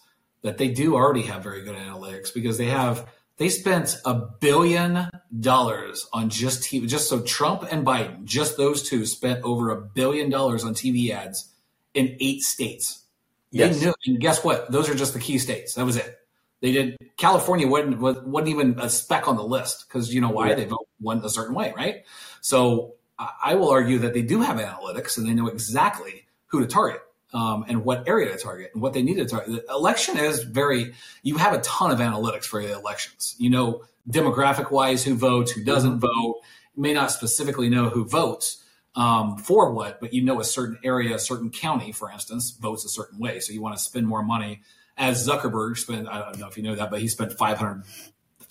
that 0.42 0.58
they 0.58 0.68
do 0.68 0.94
already 0.94 1.22
have 1.22 1.42
very 1.42 1.62
good 1.62 1.76
analytics 1.76 2.32
because 2.32 2.58
they 2.58 2.66
have 2.66 3.06
they 3.38 3.48
spent 3.50 3.98
a 4.04 4.14
billion 4.14 5.08
dollars 5.40 6.06
on 6.12 6.30
just 6.30 6.62
TV. 6.62 6.88
Just 6.88 7.08
so 7.08 7.20
Trump 7.20 7.64
and 7.70 7.86
Biden, 7.86 8.24
just 8.24 8.56
those 8.56 8.82
two, 8.88 9.04
spent 9.06 9.42
over 9.44 9.70
a 9.70 9.80
billion 9.80 10.30
dollars 10.30 10.64
on 10.64 10.74
TV 10.74 11.10
ads 11.10 11.52
in 11.94 12.16
eight 12.20 12.42
states. 12.42 13.02
Yes. 13.50 13.78
They 13.78 13.86
knew, 13.86 13.94
and 14.06 14.20
guess 14.20 14.42
what? 14.44 14.70
Those 14.70 14.88
are 14.88 14.94
just 14.94 15.14
the 15.14 15.20
key 15.20 15.38
states. 15.38 15.74
That 15.74 15.84
was 15.86 15.96
it. 15.96 16.18
They 16.60 16.72
did. 16.72 16.96
California 17.18 17.68
wasn't 17.68 17.98
wasn't 18.00 18.48
even 18.48 18.78
a 18.80 18.88
speck 18.88 19.28
on 19.28 19.36
the 19.36 19.44
list 19.44 19.86
because 19.86 20.12
you 20.14 20.20
know 20.20 20.30
why 20.30 20.48
Yeah. 20.50 20.54
they 20.56 20.64
vote 20.64 20.88
one 20.98 21.22
a 21.24 21.28
certain 21.28 21.54
way, 21.54 21.72
right? 21.76 22.04
So 22.46 22.94
I 23.18 23.56
will 23.56 23.70
argue 23.70 23.98
that 23.98 24.14
they 24.14 24.22
do 24.22 24.40
have 24.40 24.58
analytics 24.58 25.18
and 25.18 25.26
they 25.26 25.34
know 25.34 25.48
exactly 25.48 26.26
who 26.46 26.60
to 26.60 26.66
target 26.68 27.00
um, 27.34 27.64
and 27.66 27.84
what 27.84 28.06
area 28.06 28.30
to 28.30 28.38
target 28.38 28.70
and 28.72 28.80
what 28.80 28.92
they 28.92 29.02
need 29.02 29.16
to 29.16 29.24
target. 29.24 29.66
The 29.66 29.72
election 29.74 30.16
is 30.16 30.44
very. 30.44 30.94
You 31.24 31.38
have 31.38 31.54
a 31.54 31.60
ton 31.62 31.90
of 31.90 31.98
analytics 31.98 32.44
for 32.44 32.62
the 32.62 32.72
elections. 32.72 33.34
You 33.38 33.50
know 33.50 33.82
demographic 34.08 34.70
wise 34.70 35.02
who 35.02 35.16
votes, 35.16 35.50
who 35.50 35.64
doesn't 35.64 35.98
vote. 35.98 36.40
You 36.76 36.82
may 36.84 36.92
not 36.92 37.10
specifically 37.10 37.68
know 37.68 37.88
who 37.88 38.04
votes 38.04 38.62
um, 38.94 39.38
for 39.38 39.72
what, 39.72 39.98
but 39.98 40.14
you 40.14 40.22
know 40.22 40.38
a 40.38 40.44
certain 40.44 40.78
area, 40.84 41.16
a 41.16 41.18
certain 41.18 41.50
county, 41.50 41.90
for 41.90 42.12
instance, 42.12 42.52
votes 42.52 42.84
a 42.84 42.88
certain 42.88 43.18
way. 43.18 43.40
So 43.40 43.54
you 43.54 43.60
want 43.60 43.76
to 43.76 43.82
spend 43.82 44.06
more 44.06 44.22
money. 44.22 44.62
As 44.96 45.26
Zuckerberg 45.26 45.78
spent, 45.78 46.06
I 46.06 46.20
don't 46.20 46.38
know 46.38 46.46
if 46.46 46.56
you 46.56 46.62
know 46.62 46.76
that, 46.76 46.92
but 46.92 47.00
he 47.00 47.08
spent 47.08 47.32
500, 47.32 47.82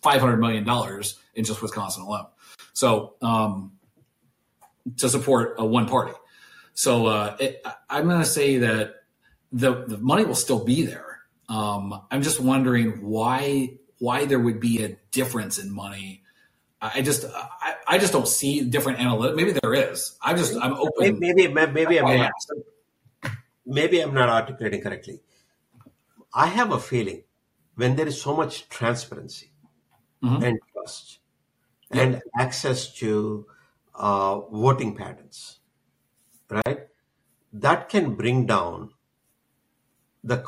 $500 0.04 0.38
million 0.38 1.04
in 1.34 1.46
just 1.46 1.62
Wisconsin 1.62 2.04
alone. 2.04 2.26
So 2.74 3.16
um, 3.22 3.72
to 4.98 5.10
support 5.10 5.56
a 5.58 5.66
one 5.66 5.88
party. 5.88 6.14
So 6.74 7.08
uh, 7.08 7.38
it, 7.40 7.66
I'm 7.90 8.08
going 8.08 8.20
to 8.20 8.26
say 8.26 8.58
that 8.60 8.96
the 9.52 9.86
the 9.88 9.98
money 9.98 10.26
will 10.26 10.36
still 10.36 10.64
be 10.64 10.86
there. 10.86 11.20
Um, 11.48 12.02
I'm 12.12 12.22
just 12.22 12.40
wondering 12.40 13.02
why 13.02 13.78
why 14.00 14.26
there 14.26 14.40
would 14.40 14.60
be 14.60 14.84
a 14.84 14.98
difference 15.12 15.58
in 15.58 15.72
money. 15.74 16.24
I 16.82 17.02
just 17.02 17.26
I, 17.26 17.76
I 17.88 17.98
just 17.98 18.14
don't 18.14 18.28
see 18.28 18.62
different 18.62 19.00
analytics. 19.00 19.36
Maybe 19.36 19.52
there 19.54 19.74
is. 19.74 20.18
I 20.22 20.34
just 20.34 20.56
I'm 20.62 20.74
open. 20.74 21.20
maybe 21.20 21.48
maybe, 21.48 21.72
maybe 21.72 22.00
I'm 22.00 22.06
That's 22.06 22.48
why 22.50 22.60
I 23.24 23.28
not, 23.28 23.34
maybe 23.66 24.00
I'm 24.02 24.14
not 24.14 24.30
articulating 24.30 24.82
correctly. 24.82 25.22
I 26.34 26.48
have 26.48 26.72
a 26.72 26.80
feeling 26.80 27.24
when 27.76 27.96
there 27.96 28.08
is 28.08 28.22
so 28.22 28.36
much 28.36 28.68
transparency 28.70 29.52
Mhm. 30.22 30.44
and 30.44 30.60
trust 30.74 31.20
and 31.92 32.22
access 32.38 32.94
to 32.96 33.46
uh, 33.98 34.40
voting 34.50 34.96
patterns, 34.96 35.60
right? 36.50 36.88
That 37.54 37.90
can 37.90 38.16
bring 38.16 38.46
down 38.46 38.92